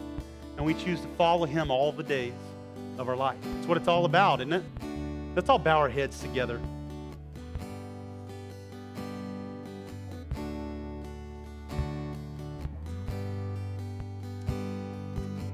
And 0.57 0.65
we 0.65 0.73
choose 0.73 0.99
to 1.01 1.07
follow 1.09 1.45
Him 1.45 1.69
all 1.69 1.91
the 1.91 2.01
days 2.01 2.33
of 2.97 3.07
our 3.07 3.15
life. 3.15 3.37
That's 3.43 3.67
what 3.67 3.77
it's 3.77 3.87
all 3.87 4.05
about, 4.05 4.41
isn't 4.41 4.53
it? 4.53 4.63
Let's 5.35 5.47
all 5.47 5.59
bow 5.59 5.77
our 5.77 5.89
heads 5.89 6.19
together. 6.21 6.59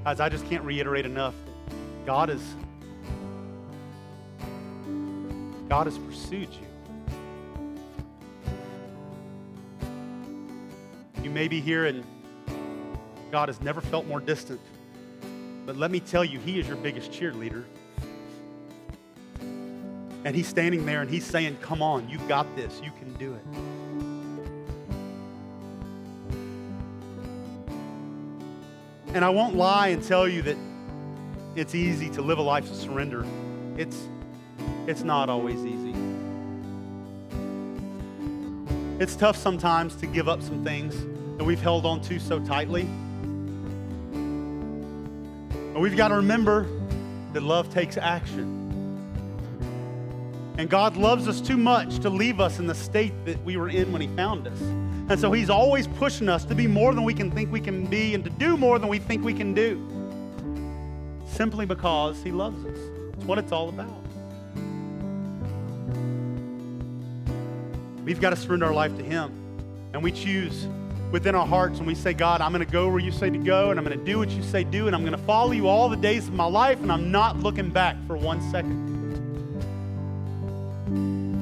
Guys, 0.04 0.18
I 0.18 0.30
just 0.30 0.48
can't 0.48 0.64
reiterate 0.64 1.04
enough 1.04 1.34
God 2.06 2.30
is 2.30 2.42
God 5.68 5.86
has 5.86 5.98
pursued 5.98 6.48
you. 6.54 6.69
You 11.30 11.34
may 11.34 11.46
be 11.46 11.60
here 11.60 11.86
and 11.86 12.04
God 13.30 13.48
has 13.50 13.60
never 13.60 13.80
felt 13.80 14.04
more 14.04 14.18
distant. 14.18 14.60
But 15.64 15.76
let 15.76 15.92
me 15.92 16.00
tell 16.00 16.24
you, 16.24 16.40
He 16.40 16.58
is 16.58 16.66
your 16.66 16.76
biggest 16.76 17.12
cheerleader. 17.12 17.62
And 20.24 20.34
He's 20.34 20.48
standing 20.48 20.84
there 20.84 21.02
and 21.02 21.08
He's 21.08 21.24
saying, 21.24 21.58
Come 21.62 21.82
on, 21.82 22.08
you've 22.08 22.26
got 22.26 22.52
this. 22.56 22.80
You 22.82 22.90
can 22.98 23.12
do 23.14 23.34
it. 23.34 23.44
And 29.14 29.24
I 29.24 29.28
won't 29.28 29.54
lie 29.54 29.86
and 29.90 30.02
tell 30.02 30.26
you 30.26 30.42
that 30.42 30.56
it's 31.54 31.76
easy 31.76 32.10
to 32.10 32.22
live 32.22 32.38
a 32.38 32.42
life 32.42 32.68
of 32.68 32.76
surrender. 32.76 33.24
It's, 33.76 34.08
it's 34.88 35.04
not 35.04 35.28
always 35.28 35.64
easy. 35.64 35.94
It's 38.98 39.14
tough 39.14 39.36
sometimes 39.36 39.94
to 39.94 40.08
give 40.08 40.28
up 40.28 40.42
some 40.42 40.64
things 40.64 41.09
that 41.40 41.44
we've 41.44 41.62
held 41.62 41.86
on 41.86 42.02
to 42.02 42.20
so 42.20 42.38
tightly. 42.38 42.82
But 45.72 45.80
we've 45.80 45.96
got 45.96 46.08
to 46.08 46.16
remember 46.16 46.66
that 47.32 47.42
love 47.42 47.72
takes 47.72 47.96
action. 47.96 48.58
And 50.58 50.68
God 50.68 50.98
loves 50.98 51.28
us 51.28 51.40
too 51.40 51.56
much 51.56 52.00
to 52.00 52.10
leave 52.10 52.40
us 52.40 52.58
in 52.58 52.66
the 52.66 52.74
state 52.74 53.14
that 53.24 53.42
we 53.42 53.56
were 53.56 53.70
in 53.70 53.90
when 53.90 54.02
He 54.02 54.08
found 54.08 54.46
us. 54.48 54.60
And 54.60 55.18
so 55.18 55.32
He's 55.32 55.48
always 55.48 55.86
pushing 55.86 56.28
us 56.28 56.44
to 56.44 56.54
be 56.54 56.66
more 56.66 56.92
than 56.92 57.04
we 57.04 57.14
can 57.14 57.30
think 57.30 57.50
we 57.50 57.60
can 57.60 57.86
be 57.86 58.12
and 58.12 58.22
to 58.22 58.28
do 58.28 58.58
more 58.58 58.78
than 58.78 58.90
we 58.90 58.98
think 58.98 59.24
we 59.24 59.32
can 59.32 59.54
do. 59.54 59.88
Simply 61.26 61.64
because 61.64 62.22
He 62.22 62.32
loves 62.32 62.62
us. 62.66 62.78
It's 63.14 63.24
what 63.24 63.38
it's 63.38 63.50
all 63.50 63.70
about. 63.70 63.88
We've 68.04 68.20
got 68.20 68.28
to 68.28 68.36
surrender 68.36 68.66
our 68.66 68.74
life 68.74 68.94
to 68.98 69.02
Him. 69.02 69.32
And 69.94 70.02
we 70.02 70.12
choose 70.12 70.68
within 71.10 71.34
our 71.34 71.46
hearts 71.46 71.78
and 71.78 71.86
we 71.86 71.94
say, 71.94 72.12
God, 72.12 72.40
I'm 72.40 72.52
going 72.52 72.64
to 72.64 72.72
go 72.72 72.88
where 72.88 73.00
you 73.00 73.10
say 73.10 73.30
to 73.30 73.38
go 73.38 73.70
and 73.70 73.78
I'm 73.78 73.84
going 73.84 73.98
to 73.98 74.04
do 74.04 74.18
what 74.18 74.30
you 74.30 74.42
say 74.42 74.64
do 74.64 74.86
and 74.86 74.94
I'm 74.94 75.02
going 75.02 75.16
to 75.16 75.24
follow 75.24 75.52
you 75.52 75.66
all 75.66 75.88
the 75.88 75.96
days 75.96 76.28
of 76.28 76.34
my 76.34 76.44
life 76.44 76.80
and 76.80 76.92
I'm 76.92 77.10
not 77.10 77.38
looking 77.40 77.70
back 77.70 77.96
for 78.06 78.16
one 78.16 78.40
second. 78.50 78.88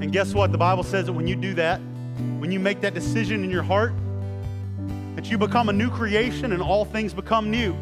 And 0.03 0.13
guess 0.13 0.33
what? 0.33 0.53
The 0.53 0.59
Bible 0.59 0.85
says 0.85 1.07
that 1.07 1.13
when 1.13 1.27
you 1.27 1.37
do 1.37 1.55
that, 1.55 1.81
when 2.39 2.51
you 2.51 2.59
make 2.59 2.81
that 2.81 2.95
decision 2.95 3.45
in 3.45 3.51
your 3.51 3.63
heart, 3.63 3.93
that 5.17 5.31
you 5.31 5.37
become 5.37 5.69
a 5.69 5.73
new 5.73 5.91
creation 5.91 6.53
and 6.53 6.63
all 6.63 6.85
things 6.85 7.13
become 7.13 7.51
new. 7.51 7.77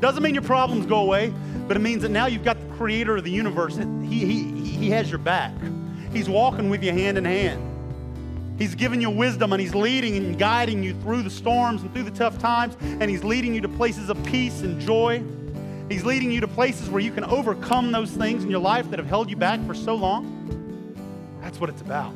Doesn't 0.00 0.22
mean 0.22 0.34
your 0.34 0.44
problems 0.44 0.86
go 0.86 0.98
away, 0.98 1.32
but 1.66 1.76
it 1.76 1.80
means 1.80 2.02
that 2.02 2.10
now 2.10 2.26
you've 2.26 2.44
got 2.44 2.60
the 2.60 2.76
creator 2.76 3.16
of 3.16 3.24
the 3.24 3.30
universe. 3.30 3.76
He, 3.76 4.24
he, 4.24 4.44
he 4.64 4.90
has 4.90 5.10
your 5.10 5.18
back. 5.18 5.52
He's 6.12 6.28
walking 6.28 6.70
with 6.70 6.84
you 6.84 6.92
hand 6.92 7.18
in 7.18 7.24
hand. 7.24 7.65
He's 8.58 8.74
giving 8.74 9.00
you 9.00 9.10
wisdom 9.10 9.52
and 9.52 9.60
He's 9.60 9.74
leading 9.74 10.16
and 10.16 10.38
guiding 10.38 10.82
you 10.82 10.94
through 11.02 11.22
the 11.22 11.30
storms 11.30 11.82
and 11.82 11.92
through 11.92 12.04
the 12.04 12.10
tough 12.10 12.38
times, 12.38 12.76
and 12.80 13.10
He's 13.10 13.24
leading 13.24 13.54
you 13.54 13.60
to 13.60 13.68
places 13.68 14.08
of 14.08 14.22
peace 14.24 14.62
and 14.62 14.80
joy. 14.80 15.22
He's 15.88 16.04
leading 16.04 16.32
you 16.32 16.40
to 16.40 16.48
places 16.48 16.88
where 16.90 17.00
you 17.00 17.12
can 17.12 17.24
overcome 17.24 17.92
those 17.92 18.10
things 18.10 18.42
in 18.42 18.50
your 18.50 18.60
life 18.60 18.90
that 18.90 18.98
have 18.98 19.08
held 19.08 19.30
you 19.30 19.36
back 19.36 19.64
for 19.66 19.74
so 19.74 19.94
long. 19.94 20.32
That's 21.40 21.60
what 21.60 21.70
it's 21.70 21.80
about. 21.80 22.12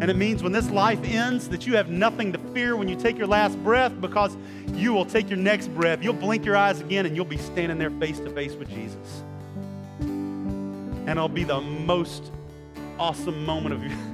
And 0.00 0.12
it 0.12 0.16
means 0.16 0.44
when 0.44 0.52
this 0.52 0.70
life 0.70 1.02
ends 1.02 1.48
that 1.48 1.66
you 1.66 1.74
have 1.74 1.90
nothing 1.90 2.32
to 2.32 2.38
fear 2.54 2.76
when 2.76 2.86
you 2.86 2.94
take 2.94 3.18
your 3.18 3.26
last 3.26 3.58
breath 3.64 3.92
because 4.00 4.36
you 4.72 4.92
will 4.92 5.04
take 5.04 5.28
your 5.28 5.38
next 5.38 5.74
breath. 5.74 6.04
You'll 6.04 6.12
blink 6.12 6.44
your 6.44 6.56
eyes 6.56 6.80
again 6.80 7.04
and 7.04 7.16
you'll 7.16 7.24
be 7.24 7.36
standing 7.36 7.78
there 7.78 7.90
face 7.90 8.20
to 8.20 8.30
face 8.30 8.54
with 8.54 8.68
Jesus. 8.68 9.24
And 9.98 11.08
it'll 11.08 11.28
be 11.28 11.42
the 11.42 11.60
most 11.60 12.30
awesome 12.98 13.44
moment 13.44 13.74
of 13.74 13.82
your, 13.82 13.92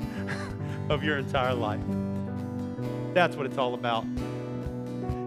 of 0.89 1.03
your 1.03 1.19
entire 1.19 1.55
life. 1.55 1.81
That's 3.15 3.37
what 3.37 3.47
it's 3.47 3.59
all 3.59 3.75
about. 3.75 4.05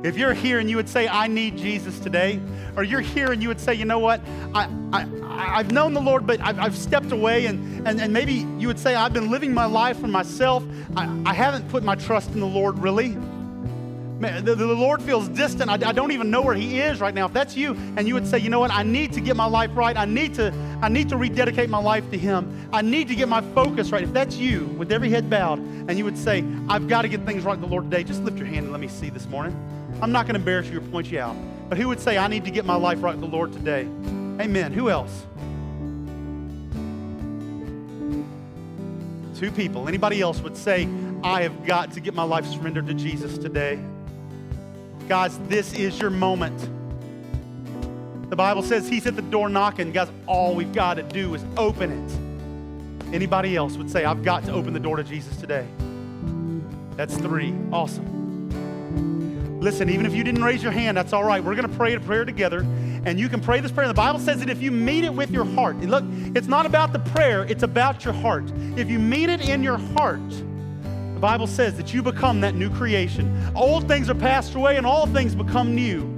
If 0.03 0.17
you're 0.17 0.33
here 0.33 0.59
and 0.59 0.69
you 0.69 0.75
would 0.75 0.87
say, 0.87 1.07
I 1.07 1.27
need 1.27 1.57
Jesus 1.57 1.99
today, 1.99 2.39
or 2.75 2.83
you're 2.83 3.01
here 3.01 3.31
and 3.31 3.41
you 3.41 3.47
would 3.47 3.59
say, 3.59 3.73
you 3.73 3.85
know 3.85 3.99
what, 3.99 4.21
I, 4.53 4.69
I, 4.93 5.07
I've 5.59 5.71
known 5.71 5.93
the 5.93 6.01
Lord, 6.01 6.27
but 6.27 6.39
I've, 6.39 6.59
I've 6.59 6.77
stepped 6.77 7.11
away, 7.11 7.47
and, 7.47 7.87
and, 7.87 7.99
and 7.99 8.13
maybe 8.13 8.45
you 8.59 8.67
would 8.67 8.77
say, 8.77 8.93
I've 8.93 9.13
been 9.13 9.31
living 9.31 9.53
my 9.53 9.65
life 9.65 9.99
for 9.99 10.07
myself. 10.07 10.63
I, 10.95 11.21
I 11.25 11.33
haven't 11.33 11.67
put 11.69 11.83
my 11.83 11.95
trust 11.95 12.31
in 12.31 12.39
the 12.39 12.45
Lord 12.47 12.77
really. 12.77 13.17
the, 14.19 14.55
the, 14.55 14.65
Lord 14.65 15.01
feels 15.01 15.27
distant. 15.29 15.69
I, 15.69 15.73
I, 15.73 15.91
don't 15.91 16.11
even 16.11 16.29
know 16.29 16.41
where 16.41 16.55
He 16.55 16.79
is 16.79 17.01
right 17.01 17.13
now. 17.13 17.25
If 17.25 17.33
that's 17.33 17.55
you, 17.55 17.73
and 17.97 18.07
you 18.07 18.13
would 18.13 18.27
say, 18.27 18.37
you 18.37 18.49
know 18.49 18.59
what, 18.59 18.71
I 18.71 18.83
need 18.83 19.13
to 19.13 19.21
get 19.21 19.35
my 19.35 19.45
life 19.45 19.71
right. 19.73 19.97
I 19.97 20.05
need 20.05 20.35
to, 20.35 20.53
I 20.81 20.89
need 20.89 21.09
to 21.09 21.17
rededicate 21.17 21.69
my 21.69 21.79
life 21.79 22.09
to 22.11 22.17
Him. 22.17 22.69
I 22.71 22.81
need 22.81 23.07
to 23.07 23.15
get 23.15 23.27
my 23.27 23.41
focus 23.41 23.91
right. 23.91 24.03
If 24.03 24.13
that's 24.13 24.35
you, 24.37 24.65
with 24.77 24.91
every 24.91 25.09
head 25.09 25.29
bowed, 25.29 25.59
and 25.59 25.97
you 25.97 26.05
would 26.05 26.17
say, 26.17 26.43
I've 26.69 26.87
got 26.87 27.01
to 27.01 27.07
get 27.07 27.25
things 27.25 27.43
right 27.43 27.57
with 27.57 27.67
the 27.67 27.73
Lord 27.73 27.89
today, 27.89 28.03
just 28.03 28.21
lift 28.23 28.37
your 28.37 28.45
hand 28.45 28.65
and 28.65 28.71
let 28.71 28.79
me 28.79 28.87
see 28.87 29.09
this 29.09 29.25
morning. 29.27 29.55
I'm 30.01 30.11
not 30.11 30.25
going 30.27 30.35
to 30.35 30.39
embarrass 30.39 30.67
you 30.67 30.77
or 30.77 30.81
point 30.81 31.11
you 31.11 31.19
out. 31.19 31.35
But 31.69 31.79
who 31.79 31.87
would 31.87 31.99
say, 31.99 32.17
I 32.17 32.27
need 32.27 32.45
to 32.45 32.51
get 32.51 32.63
my 32.63 32.75
life 32.75 33.01
right 33.01 33.15
with 33.17 33.29
the 33.29 33.35
Lord 33.35 33.53
today? 33.53 33.81
Amen. 34.39 34.71
Who 34.71 34.89
else? 34.89 35.25
Two 39.39 39.51
people. 39.51 39.87
Anybody 39.87 40.21
else 40.21 40.39
would 40.41 40.55
say, 40.55 40.87
I 41.23 41.41
have 41.41 41.65
got 41.65 41.91
to 41.93 41.99
get 41.99 42.13
my 42.13 42.23
life 42.23 42.45
surrendered 42.45 42.85
to 42.87 42.93
Jesus 42.93 43.37
today? 43.37 43.79
Guys, 45.07 45.39
this 45.47 45.73
is 45.73 45.99
your 45.99 46.11
moment. 46.11 46.69
The 48.29 48.35
Bible 48.35 48.61
says 48.61 48.89
he's 48.89 49.07
at 49.07 49.15
the 49.15 49.21
door 49.21 49.47
knocking. 49.47 49.91
Guys, 49.91 50.09
all 50.25 50.53
we've 50.53 50.73
got 50.73 50.95
to 50.95 51.03
do 51.03 51.33
is 51.33 51.45
open 51.55 51.91
it. 51.91 53.13
Anybody 53.13 53.55
else 53.55 53.77
would 53.77 53.89
say, 53.89 54.03
I've 54.03 54.23
got 54.23 54.43
to 54.45 54.51
open 54.51 54.73
the 54.73 54.81
door 54.81 54.97
to 54.97 55.03
Jesus 55.03 55.37
today? 55.37 55.65
That's 56.97 57.15
three. 57.15 57.53
Awesome. 57.71 58.17
Listen, 59.61 59.89
even 59.89 60.05
if 60.05 60.13
you 60.13 60.23
didn't 60.23 60.43
raise 60.43 60.61
your 60.61 60.73
hand, 60.73 60.97
that's 60.97 61.13
all 61.13 61.23
right. 61.23 61.43
We're 61.43 61.55
going 61.55 61.69
to 61.69 61.75
pray 61.77 61.93
a 61.93 61.99
prayer 61.99 62.25
together, 62.25 62.59
and 63.05 63.17
you 63.19 63.29
can 63.29 63.39
pray 63.39 63.61
this 63.61 63.71
prayer. 63.71 63.87
The 63.87 63.93
Bible 63.93 64.19
says 64.19 64.39
that 64.39 64.49
if 64.49 64.61
you 64.61 64.71
mean 64.71 65.05
it 65.05 65.13
with 65.13 65.31
your 65.31 65.45
heart, 65.45 65.77
look, 65.77 66.03
it's 66.35 66.47
not 66.47 66.65
about 66.65 66.93
the 66.93 66.99
prayer, 66.99 67.43
it's 67.45 67.63
about 67.63 68.03
your 68.03 68.13
heart. 68.13 68.51
If 68.75 68.89
you 68.89 68.99
mean 68.99 69.29
it 69.29 69.47
in 69.47 69.63
your 69.63 69.77
heart, 69.77 70.29
the 70.29 71.19
Bible 71.19 71.47
says 71.47 71.75
that 71.77 71.93
you 71.93 72.03
become 72.03 72.41
that 72.41 72.55
new 72.55 72.69
creation. 72.69 73.51
Old 73.55 73.87
things 73.87 74.09
are 74.09 74.15
passed 74.15 74.53
away, 74.53 74.75
and 74.75 74.85
all 74.85 75.07
things 75.07 75.33
become 75.33 75.73
new. 75.73 76.16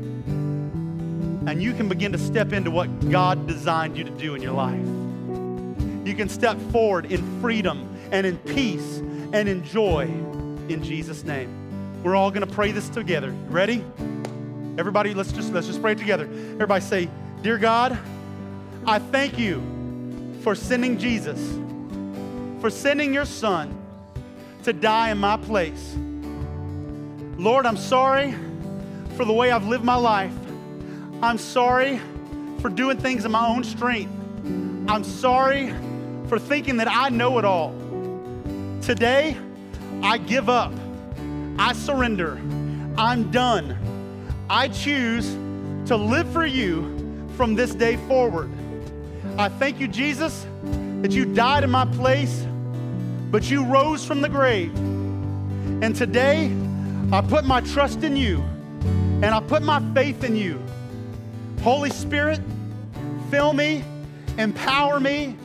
And 1.50 1.64
you 1.64 1.74
can 1.74 1.90
begin 1.90 2.12
to 2.12 2.20
step 2.20 2.54
into 2.54 2.70
what 2.70 3.10
God 3.10 3.48
designed 3.48 3.98
you 3.98 4.04
to 4.04 4.12
do 4.12 4.36
in 4.36 4.42
your 4.44 4.54
life. 4.54 4.86
You 6.06 6.14
can 6.14 6.30
step 6.30 6.60
forward 6.72 7.12
in 7.12 7.42
freedom 7.42 7.90
and 8.12 8.28
in 8.28 8.38
peace 8.38 8.98
and 9.34 9.50
in 9.50 9.64
joy 9.64 10.04
in 10.04 10.84
Jesus' 10.84 11.24
name. 11.24 12.04
We're 12.04 12.16
all 12.16 12.30
going 12.30 12.48
to 12.48 12.54
pray 12.54 12.72
this 12.72 12.88
together. 12.90 13.32
Ready? 13.48 13.84
Everybody, 14.78 15.16
let's 15.16 15.32
just 15.32 15.52
let's 15.52 15.66
just 15.66 15.82
pray 15.82 15.96
together. 15.96 16.26
Everybody 16.26 16.86
say, 16.86 17.10
"Dear 17.42 17.58
God, 17.58 17.98
I 18.86 19.00
thank 19.00 19.40
you 19.40 19.64
for 20.42 20.54
sending 20.54 21.00
Jesus, 21.00 21.40
for 22.62 22.70
sending 22.70 23.12
your 23.12 23.26
son 23.26 23.76
to 24.66 24.72
die 24.72 25.10
in 25.10 25.18
my 25.18 25.36
place. 25.36 25.96
Lord, 27.38 27.66
I'm 27.66 27.76
sorry 27.76 28.36
for 29.18 29.26
the 29.26 29.34
way 29.34 29.50
I've 29.50 29.66
lived 29.66 29.84
my 29.84 29.96
life. 29.96 30.32
I'm 31.22 31.38
sorry 31.38 32.00
for 32.62 32.70
doing 32.70 32.98
things 32.98 33.26
in 33.26 33.32
my 33.32 33.46
own 33.46 33.66
strength. 33.66 34.12
I'm 34.90 35.04
sorry 35.04 35.74
for 36.28 36.40
thinking 36.40 36.78
that 36.78 36.88
I 36.90 37.10
know 37.10 37.38
it 37.40 37.46
all. 37.46 37.74
Today, 38.82 39.36
I 40.02 40.18
give 40.18 40.48
up. 40.48 40.72
I 41.58 41.74
surrender. 41.74 42.40
I'm 42.98 43.32
done. 43.32 43.78
I 44.50 44.70
choose 44.70 45.28
to 45.88 45.98
live 45.98 46.32
for 46.32 46.46
you 46.46 47.28
from 47.36 47.54
this 47.54 47.76
day 47.76 47.98
forward. 48.08 48.50
I 49.38 49.50
thank 49.50 49.80
you, 49.82 49.90
Jesus, 49.90 50.48
that 51.02 51.12
you 51.12 51.26
died 51.26 51.66
in 51.66 51.70
my 51.70 51.86
place, 51.86 52.46
but 53.30 53.52
you 53.52 53.66
rose 53.66 54.06
from 54.06 54.22
the 54.22 54.30
grave. 54.30 54.74
And 55.84 55.94
today, 55.94 56.56
I 57.12 57.20
put 57.20 57.44
my 57.44 57.60
trust 57.60 58.04
in 58.04 58.16
you 58.16 58.42
and 59.22 59.26
I 59.26 59.42
put 59.42 59.64
my 59.64 59.82
faith 59.94 60.24
in 60.24 60.38
you. 60.38 60.64
Holy 61.64 61.90
Spirit, 61.90 62.40
fill 63.30 63.54
me, 63.54 63.84
empower 64.38 65.00
me 65.00 65.36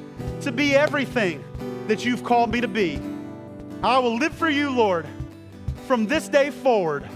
to 0.43 0.53
be 0.53 0.75
everything 0.75 1.45
that 1.89 2.05
you've 2.05 2.25
called 2.25 2.51
me 2.53 2.61
to 2.61 2.69
be. 2.69 3.01
I 3.83 3.99
will 3.99 4.17
live 4.17 4.35
for 4.35 4.49
you, 4.49 4.71
Lord 4.71 5.07
from 5.87 6.07
this 6.07 6.29
day 6.29 6.51
forward 6.51 7.09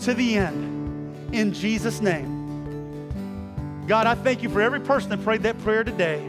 to 0.00 0.14
the 0.14 0.36
end. 0.36 1.34
In 1.34 1.52
Jesus' 1.52 2.00
name. 2.00 2.38
God, 3.86 4.06
I 4.06 4.14
thank 4.14 4.42
you 4.42 4.48
for 4.48 4.60
every 4.60 4.80
person 4.80 5.10
that 5.10 5.22
prayed 5.22 5.42
that 5.42 5.58
prayer 5.62 5.84
today. 5.84 6.28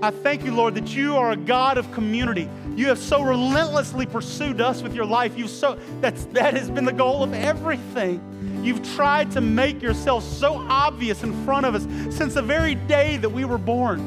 I 0.00 0.12
thank 0.12 0.44
you, 0.44 0.54
Lord, 0.54 0.76
that 0.76 0.94
you 0.94 1.16
are 1.16 1.32
a 1.32 1.36
God 1.36 1.76
of 1.76 1.90
community. 1.90 2.48
You 2.76 2.86
have 2.86 2.98
so 2.98 3.20
relentlessly 3.20 4.06
pursued 4.06 4.60
us 4.60 4.80
with 4.80 4.94
your 4.94 5.04
life. 5.04 5.36
You've 5.36 5.50
so 5.50 5.76
that's 6.00 6.24
that 6.26 6.54
has 6.54 6.70
been 6.70 6.84
the 6.84 6.92
goal 6.92 7.24
of 7.24 7.34
everything. 7.34 8.22
You've 8.62 8.82
tried 8.94 9.32
to 9.32 9.40
make 9.40 9.82
yourself 9.82 10.22
so 10.22 10.54
obvious 10.68 11.24
in 11.24 11.44
front 11.44 11.66
of 11.66 11.74
us 11.74 12.16
since 12.16 12.34
the 12.34 12.42
very 12.42 12.76
day 12.76 13.16
that 13.16 13.28
we 13.28 13.44
were 13.44 13.58
born. 13.58 13.98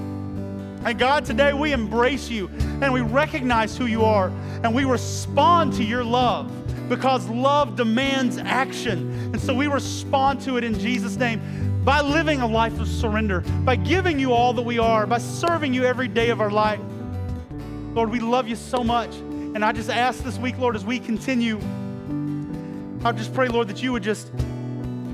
And 0.85 0.97
God, 0.97 1.25
today 1.25 1.51
we 1.51 1.73
embrace 1.73 2.29
you 2.29 2.47
and 2.81 2.93
we 2.93 3.01
recognize 3.01 3.77
who 3.77 3.85
you 3.85 4.05
are 4.05 4.29
and 4.63 4.73
we 4.73 4.85
respond 4.85 5.73
to 5.73 5.83
your 5.83 6.05
love 6.05 6.49
because 6.87 7.27
love 7.27 7.75
demands 7.75 8.37
action. 8.37 9.11
And 9.33 9.41
so 9.41 9.53
we 9.53 9.67
respond 9.67 10.41
to 10.43 10.55
it 10.55 10.63
in 10.63 10.79
Jesus' 10.79 11.17
name 11.17 11.41
by 11.83 12.01
living 12.01 12.41
a 12.41 12.47
life 12.47 12.79
of 12.79 12.87
surrender, 12.87 13.41
by 13.63 13.75
giving 13.75 14.19
you 14.19 14.33
all 14.33 14.53
that 14.53 14.61
we 14.61 14.77
are, 14.77 15.07
by 15.07 15.17
serving 15.17 15.73
you 15.73 15.83
every 15.83 16.07
day 16.07 16.29
of 16.29 16.39
our 16.39 16.51
life. 16.51 16.79
Lord, 17.93 18.09
we 18.11 18.19
love 18.19 18.47
you 18.47 18.55
so 18.55 18.83
much. 18.83 19.13
And 19.15 19.65
I 19.65 19.71
just 19.71 19.89
ask 19.89 20.23
this 20.23 20.37
week, 20.37 20.57
Lord, 20.57 20.75
as 20.75 20.85
we 20.85 20.99
continue, 20.99 21.59
I 23.03 23.11
just 23.11 23.33
pray, 23.33 23.47
Lord, 23.47 23.67
that 23.67 23.81
you 23.81 23.91
would 23.91 24.03
just 24.03 24.31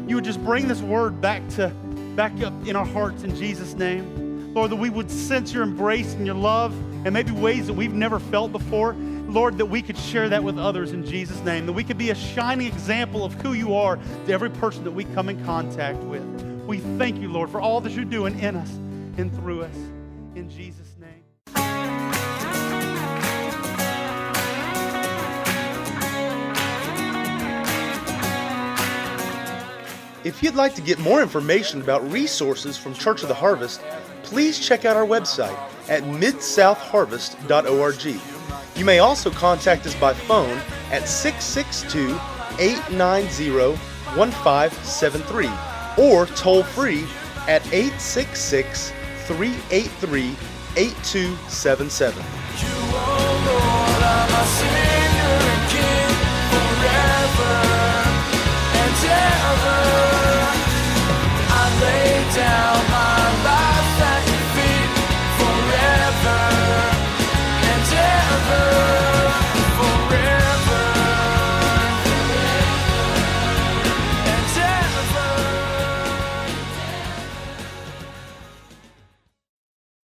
you 0.08 0.15
would 0.15 0.23
just 0.23 0.43
bring 0.43 0.67
this 0.67 0.82
word 0.82 1.19
back 1.19 1.47
to 1.49 1.69
back 2.15 2.34
up 2.41 2.53
in 2.65 2.75
our 2.75 2.86
hearts 2.86 3.23
in 3.23 3.36
Jesus' 3.36 3.73
name. 3.73 4.53
Lord, 4.53 4.71
that 4.71 4.77
we 4.77 4.89
would 4.89 5.10
sense 5.10 5.53
your 5.53 5.63
embrace 5.63 6.13
and 6.13 6.25
your 6.25 6.36
love 6.36 6.73
and 7.06 7.13
maybe 7.13 7.32
ways 7.32 7.67
that 7.67 7.73
we've 7.73 7.93
never 7.93 8.19
felt 8.19 8.51
before. 8.51 8.93
Lord, 8.93 9.58
that 9.58 9.65
we 9.65 9.82
could 9.82 9.97
share 9.97 10.30
that 10.30 10.43
with 10.43 10.58
others 10.58 10.91
in 10.91 11.06
Jesus' 11.06 11.39
name, 11.41 11.65
that 11.65 11.73
we 11.73 11.84
could 11.84 11.97
be 11.97 12.12
a 12.12 12.15
shining 12.15 12.67
example 12.67 13.23
of 13.23 13.34
who 13.36 13.53
you 13.53 13.75
are 13.75 13.97
to 14.25 14.32
every 14.34 14.49
person 14.49 14.84
that 14.84 14.91
we 14.91 15.03
come 15.06 15.30
in 15.30 15.43
contact 15.45 15.99
with. 15.99 16.46
We 16.67 16.80
thank 16.97 17.21
you, 17.21 17.30
Lord, 17.30 17.49
for 17.49 17.62
all 17.62 17.80
that 17.80 17.93
you're 17.93 18.03
doing 18.03 18.38
in 18.39 18.58
us 18.58 18.69
and 19.17 19.34
through 19.36 19.63
us. 19.63 19.75
In 20.36 20.49
Jesus' 20.49 20.93
name. 20.99 21.23
If 30.25 30.43
you'd 30.43 30.56
like 30.56 30.75
to 30.75 30.82
get 30.82 30.99
more 30.99 31.21
information 31.21 31.80
about 31.80 32.03
resources 32.12 32.78
from 32.78 32.93
Church 32.93 33.22
of 33.22 33.30
the 33.30 33.34
Harvest, 33.34 33.80
please 34.24 34.59
check 34.59 34.84
out 34.84 34.97
our 34.97 35.05
website 35.05 35.57
at 35.88 36.03
midsouthharvest.org. 36.03 38.22
You 38.76 38.84
may 38.84 38.99
also 38.99 39.32
contact 39.32 39.86
us 39.86 39.95
by 39.95 40.13
phone 40.13 40.59
at 40.91 41.07
662 41.07 42.20
890 42.59 43.78
1573 44.18 45.66
or 45.98 46.26
toll 46.28 46.64
free 46.64 47.06
at 47.48 47.66
866 47.74 48.91
383 49.26 50.36
8277. 50.76 52.47